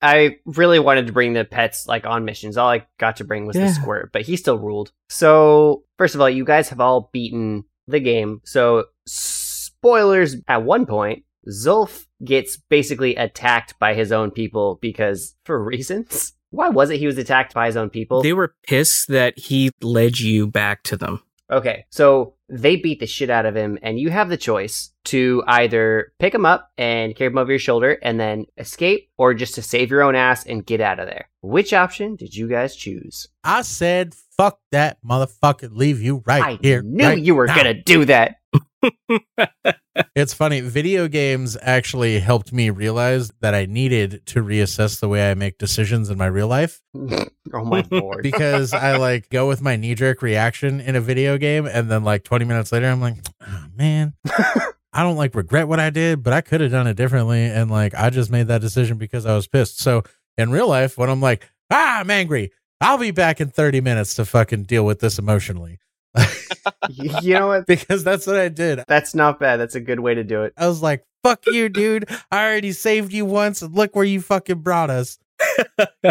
[0.00, 2.56] I really wanted to bring the pets like on missions.
[2.56, 3.66] All I got to bring was Yeah.
[3.66, 4.92] the squirt, but he still ruled.
[5.08, 8.40] So, first of all, you guys have all beaten the game.
[8.44, 15.62] So, spoilers at one point, Zulf gets basically attacked by his own people because for
[15.64, 16.32] reasons.
[16.50, 18.22] Why was it he was attacked by his own people?
[18.22, 21.22] They were pissed that he led you back to them.
[21.50, 25.42] Okay, so They beat the shit out of him, and you have the choice to
[25.46, 29.54] either pick him up and carry him over your shoulder and then escape, or just
[29.54, 31.30] to save your own ass and get out of there.
[31.40, 33.26] Which option did you guys choose?
[33.42, 36.80] I said, fuck that motherfucker, leave you right I here.
[36.80, 37.56] I knew right you were now.
[37.56, 38.36] gonna do that.
[40.14, 40.60] It's funny.
[40.60, 45.58] Video games actually helped me realize that I needed to reassess the way I make
[45.58, 48.22] decisions in my real life oh my lord.
[48.22, 51.66] because I like go with my knee jerk reaction in a video game.
[51.66, 55.80] And then like 20 minutes later, I'm like, oh, man, I don't like regret what
[55.80, 57.44] I did, but I could have done it differently.
[57.44, 59.78] And like, I just made that decision because I was pissed.
[59.78, 60.04] So
[60.38, 64.14] in real life, when I'm like, ah, I'm angry, I'll be back in 30 minutes
[64.14, 65.78] to fucking deal with this emotionally
[66.90, 67.66] you know what?
[67.66, 68.82] because that's what I did.
[68.88, 69.56] That's not bad.
[69.58, 70.52] That's a good way to do it.
[70.56, 72.08] I was like, fuck you, dude.
[72.30, 75.18] I already saved you once and look where you fucking brought us.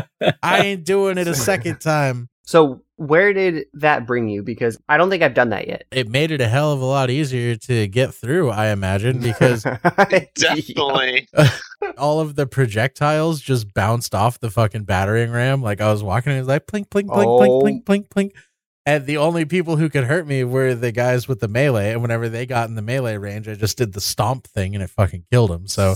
[0.43, 2.30] I ain't doing it a second time.
[2.43, 4.43] So, where did that bring you?
[4.43, 5.86] Because I don't think I've done that yet.
[5.91, 9.64] It made it a hell of a lot easier to get through, I imagine, because
[10.36, 11.28] Definitely.
[11.97, 15.62] all of the projectiles just bounced off the fucking battering ram.
[15.62, 17.39] Like I was walking and it was like plink, plink, plink, Oh.
[17.39, 18.32] plink, plink, plink, plink.
[18.86, 21.91] And the only people who could hurt me were the guys with the melee.
[21.91, 24.84] And whenever they got in the melee range, I just did the stomp thing and
[24.84, 25.67] it fucking killed them.
[25.67, 25.93] So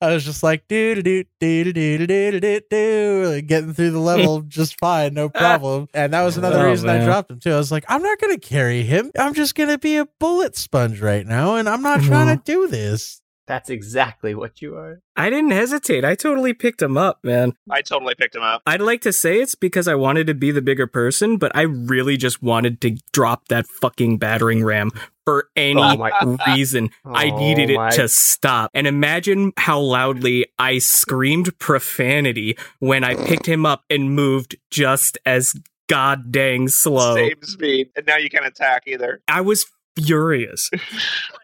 [0.00, 2.06] I was just like, do do do do do
[2.40, 5.88] do do getting through the level just fine, no problem.
[5.94, 7.52] And that was oh, another Oh, reason I dropped him too.
[7.52, 9.10] I was like, I'm not gonna carry him.
[9.18, 12.66] I'm just gonna be a bullet sponge right now, and I'm not trying to mm-hmm.
[12.66, 13.22] do this.
[13.50, 15.00] That's exactly what you are.
[15.16, 16.04] I didn't hesitate.
[16.04, 17.54] I totally picked him up, man.
[17.68, 18.62] I totally picked him up.
[18.64, 21.62] I'd like to say it's because I wanted to be the bigger person, but I
[21.62, 24.92] really just wanted to drop that fucking battering ram
[25.24, 26.90] for any Oh my- reason.
[27.04, 28.70] I needed Oh it my- to stop.
[28.72, 35.18] And imagine how loudly I screamed profanity when I picked him up and moved just
[35.26, 35.54] as
[35.88, 37.16] god dang slow.
[37.16, 37.88] Same speed.
[37.96, 39.22] And now you can't attack either.
[39.26, 39.66] I was
[40.00, 40.70] furious.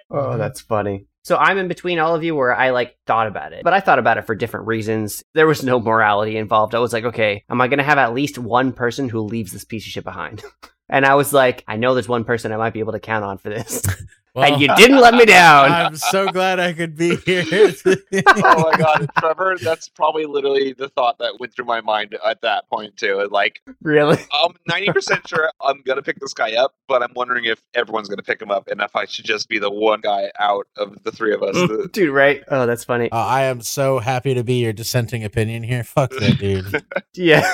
[0.09, 1.07] Oh, that's funny.
[1.27, 3.81] So I'm in between all of you where I like thought about it, but I
[3.81, 5.25] thought about it for different reasons.
[5.35, 6.73] There was no morality involved.
[6.73, 9.51] I was like, okay, am I going to have at least one person who leaves
[9.51, 10.45] this piece of shit behind?
[10.89, 13.25] and I was like, I know there's one person I might be able to count
[13.25, 13.83] on for this.
[14.37, 15.71] and you didn't let me down.
[15.73, 17.45] I'm so glad I could be here.
[17.87, 22.43] oh my god, Trevor, that's probably literally the thought that went through my mind at
[22.43, 23.27] that point too.
[23.31, 24.19] Like, really?
[24.45, 28.23] I'm 90% sure I'm gonna pick this guy up, but I'm wondering if everyone's gonna
[28.23, 31.13] pick him up and if I should just be the one guy out of the
[31.13, 31.55] three of us.
[31.55, 32.43] The- Dude, right?
[32.49, 33.11] Oh, that's funny.
[33.11, 35.83] Uh, I am so happy to be your dissenting opinion here.
[35.85, 36.85] Fuck that dude.
[37.15, 37.53] yeah.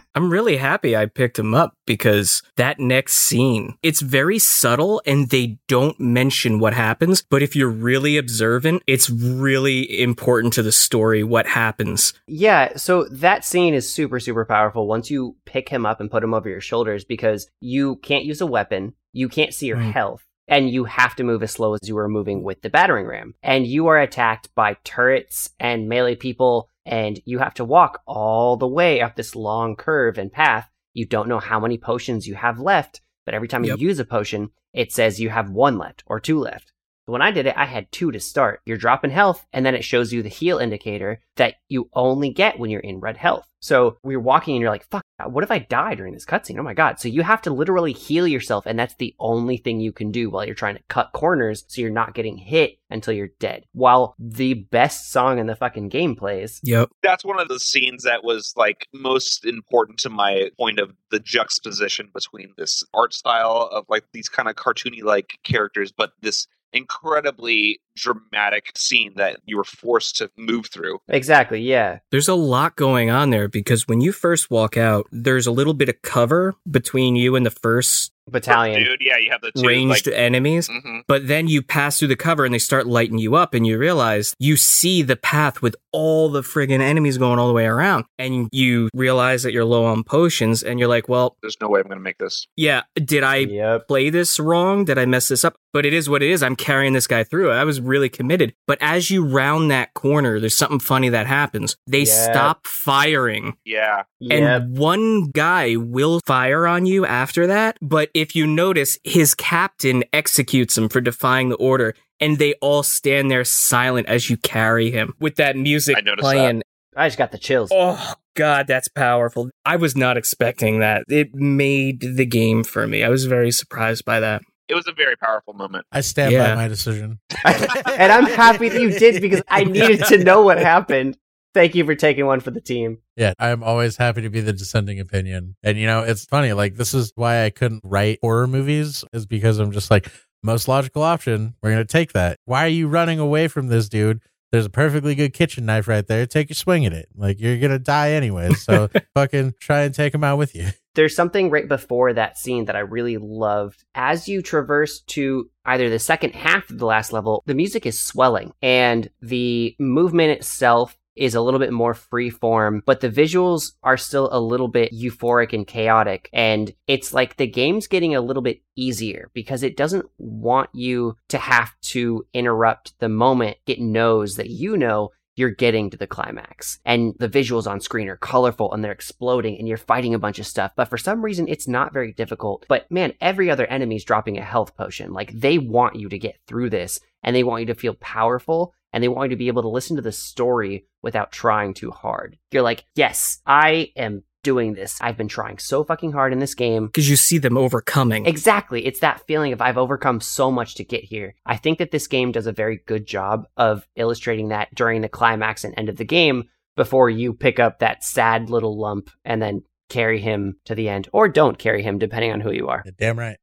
[0.16, 5.28] I'm really happy I picked him up because that next scene, it's very subtle and
[5.28, 7.20] they don't mention what happens.
[7.20, 12.14] But if you're really observant, it's really important to the story what happens.
[12.26, 16.24] Yeah, so that scene is super, super powerful once you pick him up and put
[16.24, 19.92] him over your shoulders because you can't use a weapon, you can't see your Right.
[19.92, 23.04] health, and you have to move as slow as you are moving with the battering
[23.06, 23.34] ram.
[23.42, 28.56] And you are attacked by turrets and melee people, and you have to walk all
[28.56, 30.70] the way up this long curve and path.
[30.94, 33.78] You don't know how many potions you have left, but every time Yep.
[33.78, 36.72] you use a potion, it says you have one left or two left.
[37.06, 38.60] But when I did it, I had two to start.
[38.66, 42.58] You're dropping health, and then it shows you the heal indicator that you only get
[42.58, 43.46] when you're in red health.
[43.60, 46.58] So we're walking, and you're like, fuck, what if I die during this cutscene?
[46.58, 47.00] Oh my god.
[47.00, 50.30] So you have to literally heal yourself, and that's the only thing you can do
[50.30, 53.64] while you're trying to cut corners so you're not getting hit until you're dead.
[53.72, 56.60] While the best song in the fucking game plays.
[56.62, 56.90] Yep.
[57.02, 61.18] That's one of the scenes that was like most important to my point of the
[61.20, 66.46] juxtaposition between this art style of like these kind of cartoony like characters, but this
[66.72, 70.98] incredibly dramatic scene that you were forced to move through.
[71.08, 71.98] Exactly, yeah.
[72.10, 75.74] There's a lot going on there because when you first walk out, there's a little
[75.74, 78.82] bit of cover between you and the first Battalion.
[78.84, 80.68] Dude, yeah, you have the two ranged like, enemies.
[80.68, 81.02] mhm.
[81.06, 83.78] But then you pass through the cover and they start lighting you up, and you
[83.78, 88.04] realize you see the path with all the friggin' enemies going all the way around.
[88.18, 91.80] And you realize that you're low on potions, and you're like, well, There's no way
[91.80, 92.46] I'm going to make this.
[92.56, 93.88] yeah, did I Yep.
[93.88, 94.84] play this wrong?
[94.84, 95.54] Did I mess this up?
[95.72, 96.42] But it is what it is.
[96.42, 97.50] I'm carrying this guy through.
[97.50, 98.54] I was really committed.
[98.66, 101.76] But as you round that corner, there's something funny that happens.
[101.86, 102.08] They Yep.
[102.08, 103.56] stop firing.
[103.64, 104.04] Yeah.
[104.20, 104.40] Yep.
[104.40, 107.76] And one guy will fire on you after that.
[107.82, 111.94] But if you notice, his captain executes him for defying the order.
[112.18, 116.22] And they all stand there silent as you carry him with that music I noticed
[116.22, 116.62] playing.
[116.96, 117.68] I just got the chills.
[117.70, 119.50] Oh, God, that's powerful.
[119.66, 121.04] I was not expecting that.
[121.10, 123.04] It made the game for me.
[123.04, 124.40] I was very surprised by that.
[124.68, 125.84] It was a very powerful moment.
[125.92, 126.54] I stand Yeah.
[126.54, 127.18] by my decision.
[127.44, 131.18] and I'm happy that you did because I needed to know what happened.
[131.56, 132.98] Thank you for taking one for the team.
[133.16, 135.56] Yeah, I'm always happy to be the dissenting opinion.
[135.62, 139.24] And you know, it's funny, like this is why I couldn't write horror movies, is
[139.24, 142.36] because I'm just like, most logical option, we're gonna take that.
[142.44, 144.20] Why are you running away from this dude?
[144.52, 146.26] There's a perfectly good kitchen knife right there.
[146.26, 147.08] Take a swing at it.
[147.16, 148.62] Like you're gonna die anyways.
[148.62, 150.68] So fucking try and take him out with you.
[150.94, 153.82] There's something right before that scene that I really loved.
[153.94, 157.98] As you traverse to either the second half of the last level, the music is
[157.98, 163.72] swelling and the movement itself is a little bit more free form, but the visuals
[163.82, 166.28] are still a little bit euphoric and chaotic.
[166.32, 171.16] And it's like the game's getting a little bit easier because it doesn't want you
[171.28, 176.06] to have to interrupt the moment it knows that you know you're getting to the
[176.06, 176.80] climax.
[176.84, 180.38] And the visuals on screen are colorful and they're exploding and you're fighting a bunch
[180.38, 180.72] of stuff.
[180.74, 182.64] But for some reason, it's not very difficult.
[182.68, 185.12] But man, every other enemy's dropping a health potion.
[185.12, 188.72] Like they want you to get through this and they want you to feel powerful
[188.92, 191.90] and they want you to be able to listen to the story without trying too
[191.90, 192.38] hard.
[192.50, 194.98] You're like, yes, I am doing this.
[195.00, 196.86] I've been trying so fucking hard in this game.
[196.86, 198.26] Because you see them overcoming.
[198.26, 198.86] Exactly.
[198.86, 201.34] It's that feeling of I've overcome so much to get here.
[201.44, 205.08] I think that this game does a very good job of illustrating that during the
[205.08, 206.44] climax and end of the game
[206.76, 211.08] before you pick up that sad little lump and then carry him to the end
[211.12, 212.84] or don't carry him depending on who you are.
[212.98, 213.38] Damn right.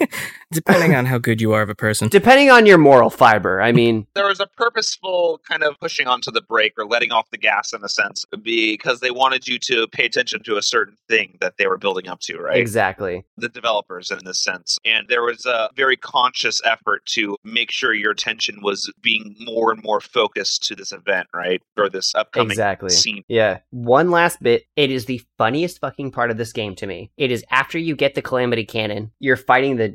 [0.50, 2.08] Depending on how good you are of a person.
[2.08, 3.60] Depending on your moral fiber.
[3.60, 7.28] I mean, there was a purposeful kind of pushing onto the brake or letting off
[7.30, 10.96] the gas in a sense because they wanted you to pay attention to a certain
[11.08, 12.56] thing that they were building up to, right?
[12.56, 13.24] exactly.
[13.36, 14.78] The developers in this sense.
[14.84, 19.70] And there was a very conscious effort to make sure your attention was being more
[19.70, 21.62] and more focused to this event, right?
[21.76, 22.90] Or this upcoming Exactly.
[22.90, 23.22] scene.
[23.28, 23.58] Yeah.
[23.70, 24.64] One last bit.
[24.76, 27.10] It is the funniest fucking part of this game to me.
[27.16, 29.88] It is after you get the Calamity Cannon, you're fighting the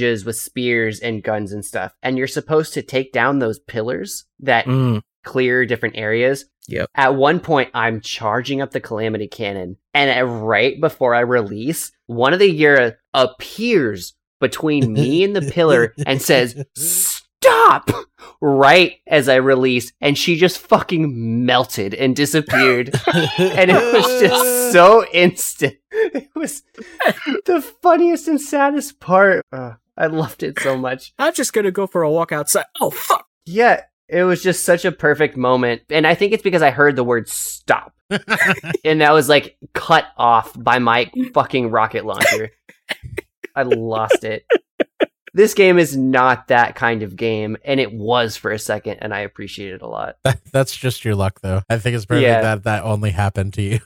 [0.00, 4.24] ninjas with spears and guns and stuff, and you're supposed to take down those pillars
[4.40, 5.02] that Mm.
[5.24, 6.46] clear different areas.
[6.68, 6.88] Yep.
[6.94, 12.32] At one point, I'm charging up the Calamity Cannon, and right before I release, one
[12.32, 17.90] of the Ura appears between me and the pillar and says, Stop!
[18.42, 22.88] Right as I release, and she just fucking melted and disappeared.
[23.38, 25.76] and it was just so instant.
[25.90, 26.62] It was
[27.44, 29.44] the funniest and saddest part.
[29.52, 31.12] Ugh, I loved it so much.
[31.18, 32.64] I'm just gonna go for a walk outside.
[32.80, 33.26] Oh fuck!
[33.44, 35.82] Yeah, it was just such a perfect moment.
[35.90, 37.94] And I think it's because I heard the word stop.
[38.84, 42.50] and that was like cut off by my fucking rocket launcher.
[43.54, 44.46] I lost it.
[45.32, 49.14] This game is not that kind of game, and it was for a second, and
[49.14, 50.16] I appreciate it a lot.
[50.24, 51.62] That, that's just your luck, though.
[51.70, 52.40] I think it's perfect Yeah.
[52.40, 53.78] that that only happened to you.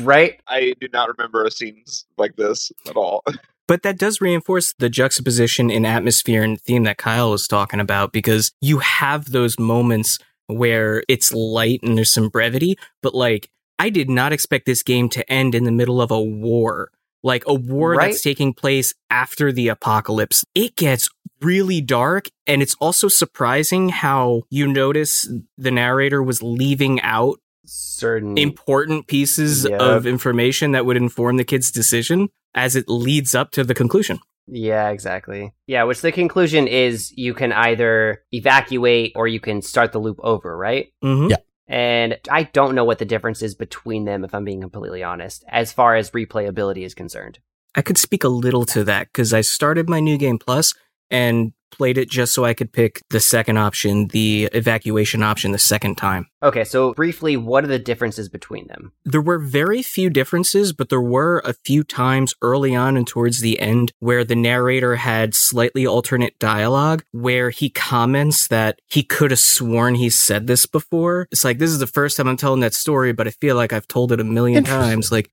[0.00, 0.40] Right?
[0.48, 3.22] I do not remember a scenes like this at all.
[3.66, 8.12] But that does reinforce the juxtaposition in atmosphere and theme that Kyle was talking about
[8.12, 13.48] because you have those moments where it's light and there's some brevity, but like
[13.78, 16.90] I did not expect this game to end in the middle of a war.
[17.22, 18.10] Like a war Right.
[18.10, 20.44] that's taking place after the apocalypse.
[20.54, 21.08] It gets
[21.40, 28.36] really dark and it's also surprising how you notice the narrator was leaving out Certain.
[28.36, 29.78] important pieces Yeah.
[29.78, 34.20] of information that would inform the kid's decision as it leads up to the conclusion.
[34.46, 35.54] Yeah, exactly.
[35.66, 40.18] Yeah, which the conclusion is you can either evacuate or you can start the loop
[40.22, 40.88] over, right?
[41.02, 41.30] Mm-hmm.
[41.30, 41.36] Yeah.
[41.66, 45.44] And I don't know what the difference is between them, if I'm being completely honest,
[45.48, 47.38] as far as replayability is concerned.
[47.74, 50.74] I could speak a little to that because I started my new game plus
[51.10, 55.58] and played it just so I could pick the second option, the evacuation option, the
[55.58, 56.26] second time.
[56.42, 58.92] Okay, so briefly, what are the differences between them?
[59.04, 63.40] There were very few differences, but there were a few times early on and towards
[63.40, 69.30] the end where the narrator had slightly alternate dialogue where he comments that he could
[69.30, 71.26] have sworn he said this before.
[71.32, 73.72] It's like, this is the first time I'm telling that story, but I feel like
[73.72, 75.10] I've told it a million times.
[75.10, 75.30] Like,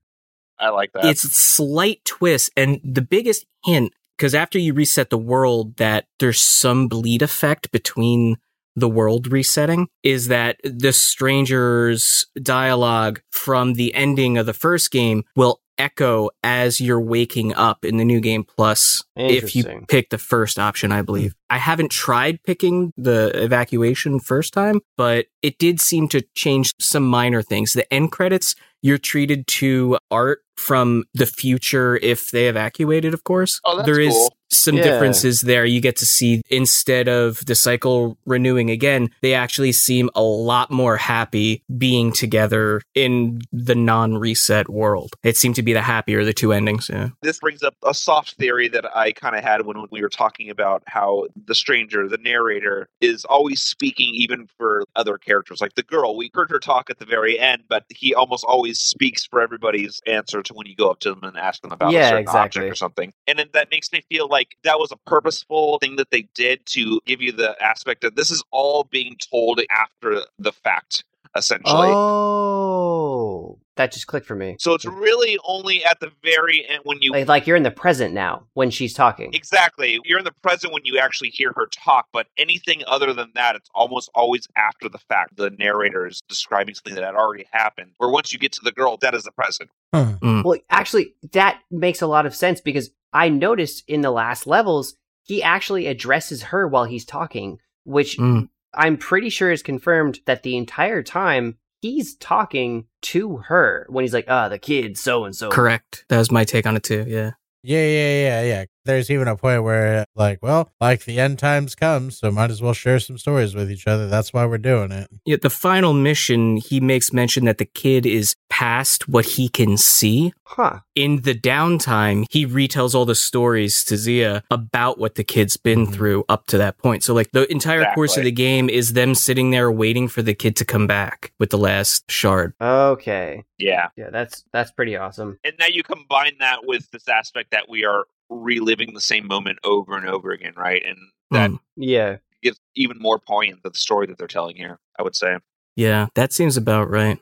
[0.58, 1.04] I like that.
[1.04, 3.92] it's slight twist and the biggest hint
[4.22, 8.36] because after you reset the world that there's some bleed effect between
[8.76, 15.24] the world resetting is that the stranger's dialogue from the ending of the first game
[15.34, 20.18] will echo as you're waking up in the new game plus if you pick the
[20.18, 25.80] first option i believe i haven't tried picking the evacuation first time but it did
[25.80, 27.72] seem to change some minor things.
[27.72, 33.60] The end credits you're treated to art from the future if they evacuated of course.
[33.64, 34.36] Oh, that's there is cool.
[34.52, 34.84] some Yeah.
[34.84, 35.64] differences there.
[35.64, 40.70] You get to see instead of the cycle renewing again they actually seem a lot
[40.70, 45.14] more happy being together in the non-reset world.
[45.24, 47.08] It seemed to be the happier of the two endings yeah.
[47.22, 50.50] This brings up a soft theory that I kind of had when we were talking
[50.50, 55.60] about how the stranger, the narrator, is always speaking even for other characters.
[55.60, 58.80] Like the girl, we heard her talk at the very end, but he almost always
[58.80, 61.92] speaks for everybody's answer to when you go up to them and ask them about
[61.92, 62.40] Yeah, a certain exactly.
[62.62, 63.12] object or something.
[63.26, 66.66] And then that makes me feel like that was a purposeful thing that they did
[66.66, 71.04] to give you the aspect of this is all being told after the fact,
[71.36, 72.00] essentially.
[72.04, 74.56] Oh, that just clicked for me.
[74.58, 77.70] So it's really only at the very end when you Like, like you're in the
[77.70, 79.32] present now when she's talking.
[79.32, 79.98] Exactly.
[80.04, 83.56] You're in the present when you actually hear her talk, but anything other than that,
[83.56, 85.36] it's almost always after the fact.
[85.36, 87.92] The narrator is describing something that had already happened.
[87.98, 89.70] Where once you get to the girl, that is the present.
[89.94, 90.16] Huh.
[90.22, 94.94] Well, actually, that makes a lot of sense because I noticed in the last levels,
[95.22, 98.48] he actually addresses her while he's talking, which Mm.
[98.74, 104.14] I'm pretty sure is confirmed that the entire time he's talking to her when he's
[104.14, 105.50] like, ah, the kid, so and so.
[105.50, 106.06] Correct.
[106.08, 107.04] That was my take on it too.
[107.06, 107.32] Yeah.
[107.62, 108.64] Yeah, yeah, yeah, yeah.
[108.84, 112.60] There's even a point where, like, well, like the end times come, so might as
[112.60, 114.08] well share some stories with each other.
[114.08, 115.08] That's why we're doing it.
[115.24, 119.76] Yeah, the final mission, he makes mention that the kid is past what he can
[119.76, 120.32] see.
[120.44, 120.80] Huh.
[120.94, 125.86] In the downtime, he retells all the stories to Zia about what the kid's been
[125.86, 125.94] Mhm.
[125.94, 127.02] through up to that point.
[127.04, 130.34] So, like, the entire course of the game is them sitting there waiting for the
[130.34, 132.52] kid to come back with the last shard.
[132.60, 133.44] Okay.
[133.58, 133.88] Yeah.
[133.96, 135.38] Yeah, that's that's pretty awesome.
[135.44, 138.04] And now you combine that with this aspect that we are
[138.40, 140.82] reliving the same moment over and over again, right?
[140.84, 140.96] And
[141.30, 141.58] that Mm.
[141.76, 142.16] Yeah.
[142.42, 145.36] gives even more poignant to the story that they're telling here, I would say.
[145.76, 147.18] Yeah, that seems about right.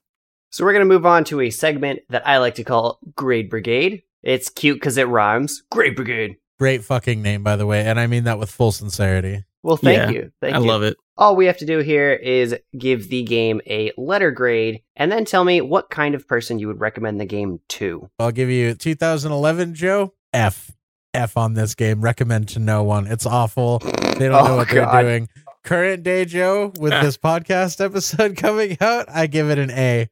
[0.50, 3.48] So we're going to move on to a segment that I like to call Grade
[3.50, 4.02] Brigade.
[4.22, 5.62] It's cute because it rhymes.
[5.70, 6.36] Grade Brigade.
[6.58, 9.44] Great fucking name, by the way, and I mean that with full sincerity.
[9.62, 10.32] Well, thank Yeah, you.
[10.40, 10.66] Thank I you.
[10.66, 10.96] love it.
[11.16, 15.24] All we have to do here is give the game a letter grade and then
[15.26, 18.08] tell me what kind of person you would recommend the game to.
[18.18, 20.70] I'll give you 2011 Joe F.
[21.14, 22.00] F on this game.
[22.00, 23.06] Recommend to no one.
[23.06, 23.78] It's awful.
[23.80, 24.92] They don't oh, know Oh, what God.
[24.94, 25.28] they're doing.
[25.62, 30.08] Current day Joe with this podcast episode coming out, I give it an A.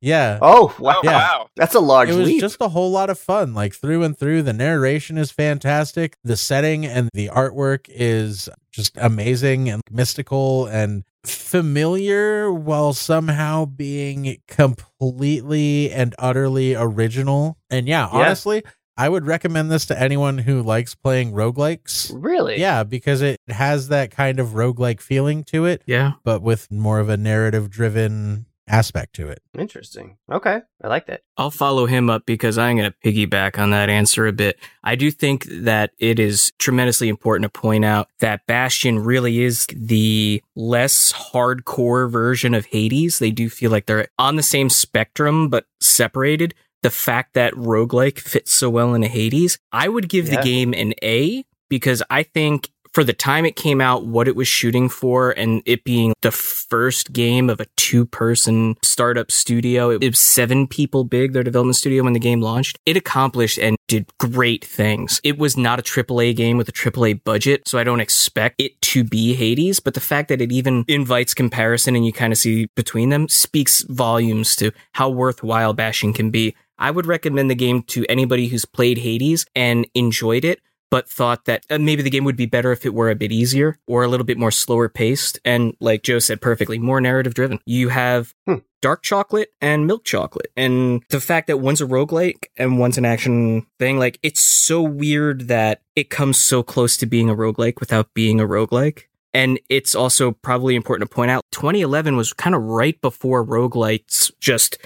[0.00, 0.38] Yeah.
[0.40, 1.00] oh, wow.
[1.02, 1.10] Yeah.
[1.12, 1.48] wow.
[1.56, 2.40] That's a large it was leap.
[2.40, 6.36] just a whole lot of fun like through and through the narration is fantastic the
[6.36, 15.90] setting and the artwork is just amazing and mystical and familiar while somehow being completely
[15.90, 18.20] and utterly original and yeah, Yeah.
[18.20, 18.62] honestly
[19.00, 22.60] i would recommend this to anyone who likes playing roguelikes Really?
[22.60, 26.12] yeah because it has that kind of roguelike feeling to it Yeah.
[26.24, 30.16] but with more of a narrative driven aspect to it Interesting.
[30.30, 30.60] Okay.
[30.82, 31.22] I like that.
[31.36, 34.58] I'll follow him up because I'm going to piggyback on that answer a bit.
[34.84, 39.66] I do think that it is tremendously important to point out that Bastion really is
[39.74, 43.18] the less hardcore version of Hades.
[43.18, 46.54] They do feel like they're on the same spectrum, but separated.
[46.82, 50.36] The fact that roguelike fits so well into Hades, I would give Yeah.
[50.36, 54.34] the game an A because I think for the time it came out, what it
[54.34, 59.90] was shooting for, and it being the first game of a two person startup studio,
[59.90, 62.78] it was seven people big, their development studio when the game launched.
[62.86, 65.20] It accomplished and did great things.
[65.22, 68.80] It was not a AAA game with a AAA budget, so I don't expect it
[68.82, 72.38] to be Hades, but the fact that it even invites comparison and you kind of
[72.40, 76.56] see between them speaks volumes to how worthwhile Bastion can be.
[76.80, 80.60] I would recommend the game to anybody who's played Hades and enjoyed it
[80.90, 83.30] but thought that uh, maybe the game would be better if it were a bit
[83.30, 85.38] easier or a little bit more slower paced.
[85.44, 87.60] And like Joe said perfectly, more narrative driven.
[87.64, 88.56] You have Hmm.
[88.82, 90.50] dark chocolate and milk chocolate.
[90.56, 94.82] And the fact that one's a roguelike and one's an action thing, like it's so
[94.82, 99.02] weird that it comes so close to being a roguelike without being a roguelike.
[99.32, 104.32] And it's also probably important to point out 2011 was kind of right before roguelikes
[104.40, 104.76] just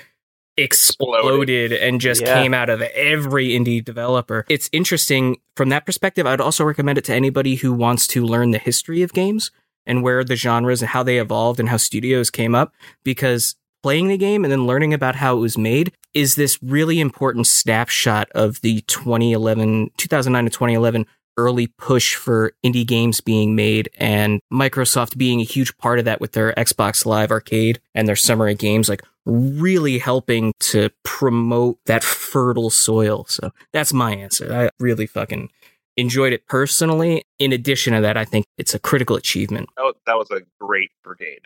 [0.56, 2.34] exploded and just Yeah.
[2.42, 4.44] came out of every indie developer.
[4.48, 6.26] It's interesting from that perspective.
[6.26, 9.50] I'd also recommend it to anybody who wants to learn the history of games
[9.86, 12.72] and where the genres and how they evolved and how studios came up
[13.04, 17.00] because playing the game and then learning about how it was made is this really
[17.00, 23.88] important snapshot of the 2011 2009 to 2011 early push for indie games being made
[23.96, 28.16] and Microsoft being a huge part of that with their Xbox Live Arcade and their
[28.16, 33.24] summer of games like really helping to promote that fertile soil.
[33.28, 34.52] So that's my answer.
[34.52, 35.50] I really fucking
[35.96, 37.24] enjoyed it personally.
[37.38, 39.68] In addition to that, I think it's a critical achievement.
[39.76, 41.42] That was, that was a great brigade.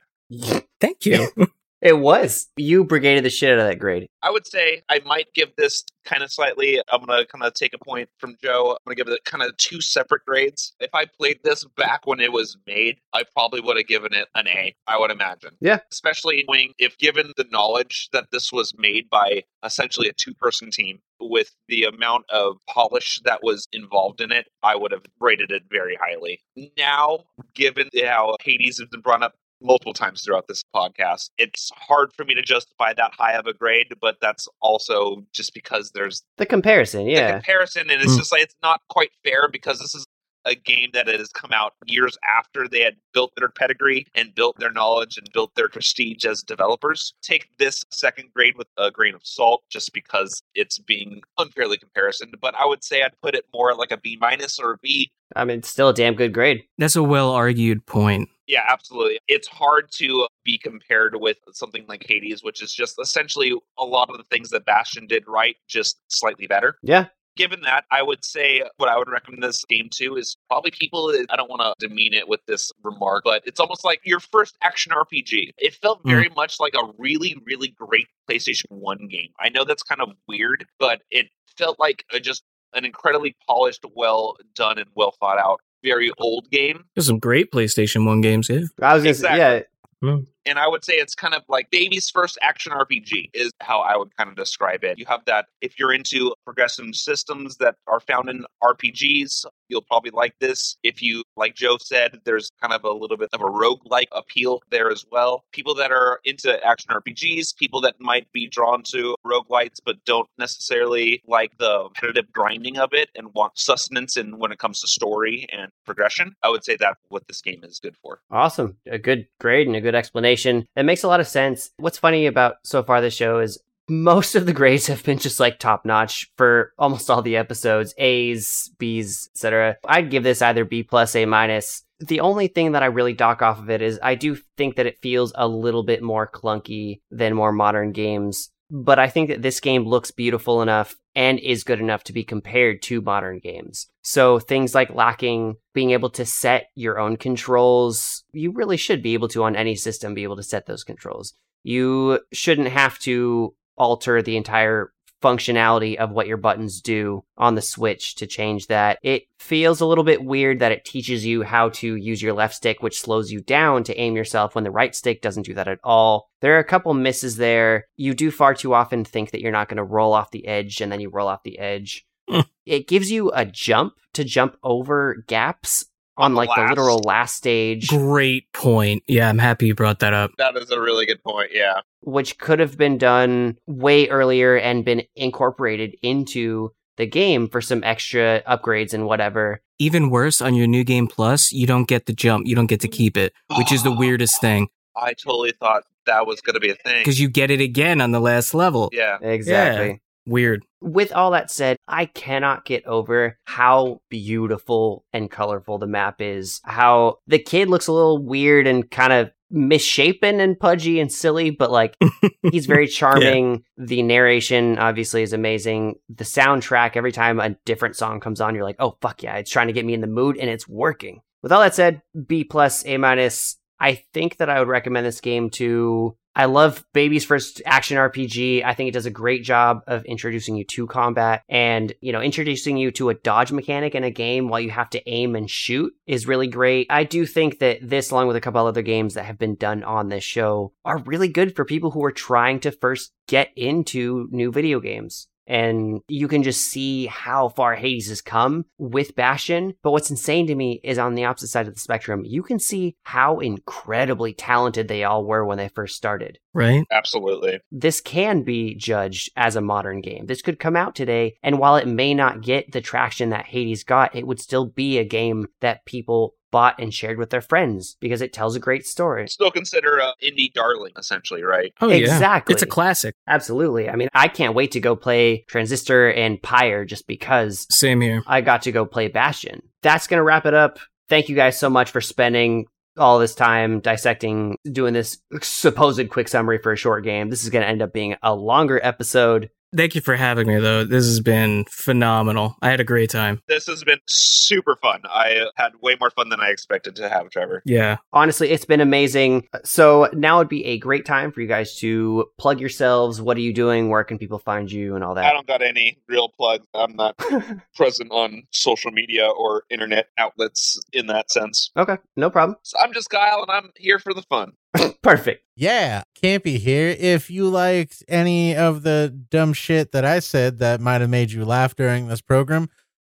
[0.81, 1.29] Thank you.
[1.81, 2.49] It was.
[2.57, 4.09] You brigaded the shit out of that grade.
[4.23, 6.81] I would say I might give this kind of slightly.
[6.91, 8.71] I'm going to kind of take a point from Joe.
[8.71, 10.75] I'm going to give it kind of two separate grades.
[10.81, 14.27] If I played this back when it was made, I probably would have given it
[14.35, 15.51] an A, I would imagine.
[15.61, 15.79] Yeah.
[15.93, 20.71] Especially when, if given the knowledge that this was made by essentially a two person
[20.71, 25.51] team with the amount of polish that was involved in it, I would have rated
[25.53, 26.41] it very highly.
[26.77, 27.25] Now,
[27.55, 31.31] given how Hades has been brought up multiple times throughout this podcast.
[31.39, 35.55] It's hard for me to justify that high of a grade, but that's also just
[35.55, 37.33] because there's The comparison, yeah, the yeah.
[37.35, 38.19] comparison, and it's Mm.
[38.19, 40.07] just like it's not quite fair because this is
[40.45, 44.57] a game that has come out years after they had built their pedigree and built
[44.59, 47.13] their knowledge and built their prestige as developers.
[47.23, 52.33] Take this second grade with a grain of salt just because it's being unfairly comparison,
[52.41, 55.11] but I would say I'd put it more like a B minus or a B
[55.37, 56.63] I mean, still a damn good grade.
[56.79, 58.31] That's a well argued point.
[58.49, 59.19] Yeah, absolutely.
[59.29, 64.09] It's hard to be compared with something like Hades, which is just essentially a lot
[64.11, 66.77] of the things that Bastion did right, just slightly better.
[66.83, 67.07] Yeah.
[67.37, 71.15] Given that, I would say what I would recommend this game to is probably people.
[71.31, 74.57] I don't want to demean it with this remark, but it's almost like your first
[74.63, 75.51] action RPG.
[75.59, 76.11] It felt Mm.
[76.11, 79.29] very much like a really, really great PlayStation 1 game.
[79.39, 82.43] I know that's kind of weird, but it felt like a, just
[82.75, 86.85] an incredibly polished, well done, and well thought out, very old game.
[86.95, 88.61] There's some great PlayStation 1 games, yeah.
[88.83, 89.39] I was gonna Exactly.
[89.39, 89.65] say,
[90.03, 90.11] yeah.
[90.15, 90.21] Hmm.
[90.49, 93.97] And I would say it's kind of like baby's first action RPG is how I
[93.97, 94.99] would kind of describe it.
[94.99, 100.11] You have that if you're into progressive systems that are found in RPGs, you'll probably
[100.11, 100.77] like this.
[100.83, 104.61] If you, like Joe said, there's kind of a little bit of a roguelike appeal
[104.71, 105.45] there as well.
[105.53, 110.29] People that are into action RPGs, people that might be drawn to roguelites but don't
[110.39, 114.89] necessarily like the repetitive grinding of it and want sustenance in when it comes to
[114.89, 118.21] story and progression, I would say that's what this game is good for.
[118.31, 118.77] Awesome.
[118.87, 120.38] A good grade and a good explanation.
[120.47, 121.71] It makes a lot of sense.
[121.79, 123.59] What's funny about so far this show is
[123.89, 127.95] most of the grades have been just like top notch for almost all the episodes
[127.99, 129.77] A's, B's, etc.
[129.87, 131.83] I'd give this either B plus, A minus.
[132.01, 134.87] The only thing that I really dock off of it is I do think that
[134.87, 138.51] it feels a little bit more clunky than more modern games.
[138.71, 142.23] But I think that this game looks beautiful enough and is good enough to be
[142.23, 143.89] compared to modern games.
[144.03, 149.15] So things like lacking being able to set your own controls, you really should be
[149.15, 151.35] able to on any system be able to set those controls.
[151.65, 154.93] You shouldn't have to alter the entire
[155.23, 158.99] functionality of what your buttons do on the Switch to change that.
[159.03, 162.55] It feels a little bit weird that it teaches you how to use your left
[162.55, 165.69] stick, which slows you down to aim yourself when the right stick doesn't do that
[165.69, 166.29] at all.
[166.41, 167.87] There are a couple misses there.
[167.97, 170.81] You do far too often think that you're not going to roll off the edge
[170.81, 172.05] and then you roll off the edge.
[172.31, 172.41] Hmm.
[172.67, 175.87] it gives you a jump to jump over gaps
[176.19, 177.89] on like the literal last stage.
[177.89, 179.03] Great point.
[179.09, 180.33] Yeah, I'm happy you brought that up.
[180.39, 181.51] That is a really good point.
[181.55, 181.81] Yeah.
[182.03, 187.83] which could have been done way earlier and been incorporated into the game for some
[187.85, 189.61] extra upgrades and whatever.
[189.79, 192.47] Even worse, on your new game plus, you don't get the jump.
[192.47, 194.69] You don't get to keep it, which is the weirdest thing
[195.01, 196.99] I totally thought that was going to be a thing.
[196.99, 198.89] because you get it again on the last level.
[198.93, 199.19] yeah.
[199.21, 200.01] Exactly.
[200.29, 200.67] Weird.
[200.83, 206.61] With all that said, I cannot get over how beautiful and colorful the map is.
[206.65, 211.49] How the kid looks a little weird and kind of misshapen and pudgy and silly,
[211.49, 211.97] but like
[212.53, 213.65] he's very charming.
[213.79, 215.95] The narration obviously is amazing.
[216.11, 219.51] The soundtrack, every time a different song comes on, you're like, oh fuck yeah, it's
[219.51, 221.23] trying to get me in the mood and it's working.
[221.43, 223.57] With all that said, B plus, A minus.
[223.81, 228.65] I think that I would recommend this game to I love Baby's first action RPG.
[228.65, 232.21] I think it does a great job of introducing you to combat and, you know,
[232.21, 235.51] introducing you to a dodge mechanic in a game while you have to aim and
[235.51, 236.87] shoot is really great.
[236.91, 239.83] I do think that this, along with a couple other games that have been done
[239.83, 244.29] on this show, are really good for people who are trying to first get into
[244.31, 249.75] new video games and you can just see how far Hades has come with Bastion.
[249.83, 252.59] But what's insane to me is on the opposite side of the spectrum, you can
[252.59, 256.39] see how incredibly talented they all were when they first started.
[256.53, 256.85] Right?
[256.93, 257.61] Absolutely.
[257.73, 260.27] This can be judged as a modern game.
[260.27, 263.85] This could come out today, and while it may not get the traction that Hades
[263.85, 267.97] got, it would still be a game that people bought and shared with their friends
[268.01, 269.29] because it tells a great story.
[269.29, 271.73] Still consider a indie darling, essentially, right?
[271.81, 271.97] Oh, yeah.
[271.97, 272.53] Exactly.
[272.53, 273.15] It's a classic.
[273.27, 273.89] Absolutely.
[273.89, 278.23] I mean, I can't wait to go play Transistor and Pyre just because Same here.
[278.27, 279.63] I got to go play Bastion.
[279.83, 280.79] That's going to wrap it up.
[281.09, 286.29] Thank you guys so much for spending all this time dissecting, doing this supposed quick
[286.29, 287.31] summary for a short game.
[287.31, 289.51] This is going to end up being a longer episode.
[289.77, 290.85] Thank you for having me, though.
[290.85, 292.57] This has been phenomenal.
[292.63, 293.43] I had a great time.
[293.49, 295.03] This has been super fun.
[295.05, 297.63] I had way more fun than I expected to have, Trevor.
[297.67, 297.99] Yeah.
[298.13, 299.47] Honestly, it's been amazing.
[299.65, 303.21] So now would be a great time for you guys to plug yourselves.
[303.21, 303.91] What are you doing?
[303.91, 305.25] Where can people find you and all that?
[305.25, 306.67] I don't got any real plugs.
[306.75, 307.19] I'm not
[307.77, 311.71] present on social media or internet outlets in that sense.
[311.77, 312.57] okay, no problem.
[312.63, 314.53] So I'm just Kyle, and I'm here for the fun.
[315.03, 315.45] Perfect.
[315.57, 316.95] Yeah, Campy here.
[316.99, 321.33] If you liked any of the dumb shit that I said that might have made
[321.33, 322.69] you laugh during this program,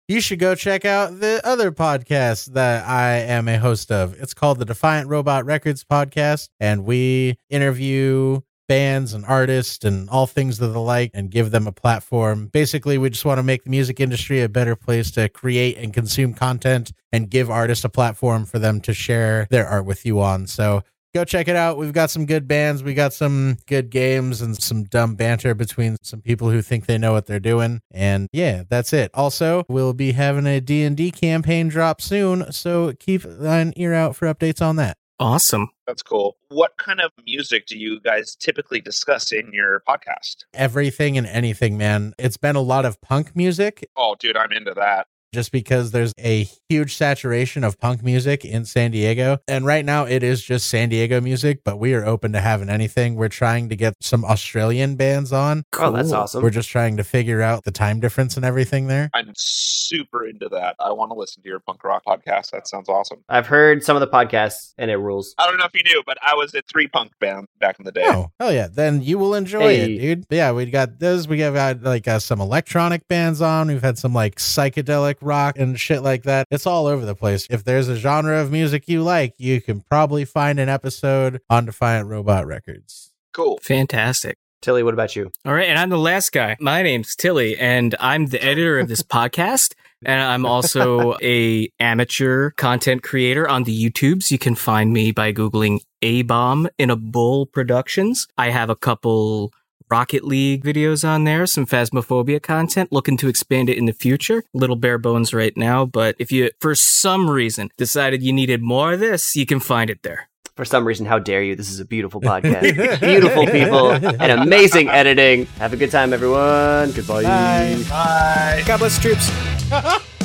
[0.09, 4.15] you should go check out the other podcast that I am a host of.
[4.15, 10.27] It's called the Defiant Robot Records podcast, and we interview bands and artists and all
[10.27, 12.47] things of the like and give them a platform.
[12.47, 15.93] Basically, we just want to make the music industry a better place to create and
[15.93, 20.21] consume content and give artists a platform for them to share their art with you
[20.21, 20.47] on.
[20.47, 20.83] So
[21.17, 21.79] go check it out.
[21.79, 25.97] We've got some good bands, we got some good games and some dumb banter between
[26.03, 27.81] some people who think they know what they're doing.
[27.91, 29.11] And yeah, that's it.
[29.15, 34.33] Also, we'll be having a D&D campaign drop soon, so keep an ear out for
[34.33, 34.99] updates on that.
[35.19, 35.71] Awesome.
[35.87, 36.37] That's cool.
[36.49, 40.45] What kind of music do you guys typically discuss in your podcast?
[40.53, 42.13] Everything and anything, man.
[42.19, 45.07] It's been a lot of punk music Oh, dude, I'm into that.
[45.33, 49.39] Just because there's a huge saturation of punk music in San Diego.
[49.49, 52.69] And right now it is just San Diego music, but we are open to having
[52.69, 53.15] anything.
[53.17, 55.65] We're trying to get some Australian bands on.
[55.79, 56.43] Oh, that's awesome.
[56.43, 59.11] We're just trying to figure out the time difference and everything there.
[59.15, 60.77] I'm super into that.
[60.81, 62.51] I want to listen to your punk rock podcast.
[62.53, 63.23] That sounds awesome.
[63.29, 65.35] I've heard some of the podcasts and it rules.
[65.39, 67.85] I don't know if you knew, but I was in three punk band back in
[67.85, 68.05] the day.
[68.07, 68.69] Oh, oh yeah.
[68.73, 69.95] Then you will enjoy Hey.
[69.95, 70.27] it, dude.
[70.31, 71.29] Yeah, we got those.
[71.29, 73.69] We have got like uh, some electronic bands on.
[73.69, 76.47] We've had some like psychedelic rock and shit like that.
[76.51, 77.47] It's all over the place.
[77.51, 81.67] If there's a genre of music you like, you can probably find an episode on
[81.67, 83.13] Defiant Robot Records.
[83.33, 83.59] Cool.
[83.63, 84.39] Fantastic.
[84.63, 85.31] Tilley, what about you?
[85.45, 86.57] All right, and I'm the last guy.
[86.59, 89.75] My name's Tilley, and I'm the editor of this podcast,
[90.05, 94.31] and I'm also a amateur content creator on the YouTubes.
[94.31, 98.27] You can find me by googling A Bomb in a Bull Productions.
[98.37, 99.53] I have a couple
[99.89, 104.43] Rocket League videos on there, some Phasmophobia content, looking to expand it in the future.
[104.53, 108.95] Little bare bones right now, but if you, for some reason, decided you needed more
[108.95, 110.29] of this, you can find it there.
[110.57, 111.55] For some reason, how dare you?
[111.55, 113.01] This is a beautiful podcast.
[113.01, 115.45] beautiful people and amazing editing.
[115.59, 116.93] Have a good time, everyone.
[116.93, 117.23] Goodbye.
[117.23, 117.85] Bye.
[117.89, 118.63] Bye.
[118.67, 120.07] God bless the troops.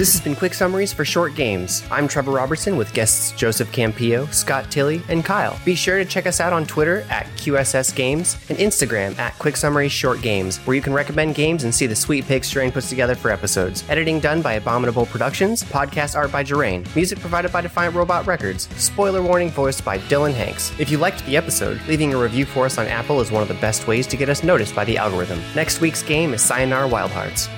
[0.00, 1.82] This has been Quick Summaries for Short Games.
[1.90, 5.60] I'm Trevor Robertson with guests Joseph Campillo, Scott Tilley, and Kyle.
[5.62, 9.56] Be sure to check us out on Twitter at QSS Games and Instagram at Quick
[9.56, 12.88] Summaries Short Games, where you can recommend games and see the sweet pics Jorane puts
[12.88, 13.84] together for episodes.
[13.90, 17.52] Editing done by A Bomb in a Bull Productions, podcast art by Jorane, music provided
[17.52, 20.72] by Defiant Robot Records, spoiler warning voiced by Dylan Hanks.
[20.78, 23.48] If you liked the episode, leaving a review for us on Apple is one of
[23.48, 25.42] the best ways to get us noticed by the algorithm.
[25.54, 27.50] Next week's game is Sayonara Wild Hearts.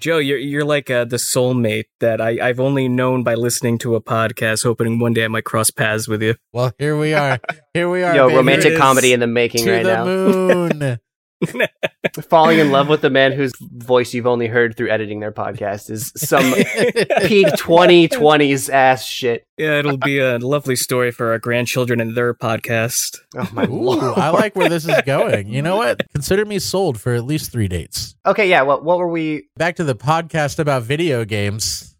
[0.00, 3.96] Joe, you're you're like uh, the soulmate that I, I've only known by listening to
[3.96, 6.36] a podcast, hoping one day I might cross paths with you.
[6.54, 7.38] Well, here we are.
[7.74, 8.16] Here we are.
[8.16, 8.36] Yo, baby.
[8.38, 8.80] romantic Here it is.
[8.80, 10.04] comedy in the making to right the now.
[10.04, 10.98] moon.
[12.28, 15.90] falling in love with the man whose voice you've only heard through editing their podcast
[15.90, 16.42] is some
[17.26, 19.46] peak 2020s ass shit.
[19.56, 23.18] Yeah, it'll be a lovely story for our grandchildren and their podcast.
[23.36, 24.18] Oh my Ooh, lord.
[24.18, 25.48] I like where this is going.
[25.48, 26.02] You know what?
[26.14, 28.14] Consider me sold for at least three dates.
[28.24, 31.86] Okay, yeah, what what were we Back to the podcast about video games.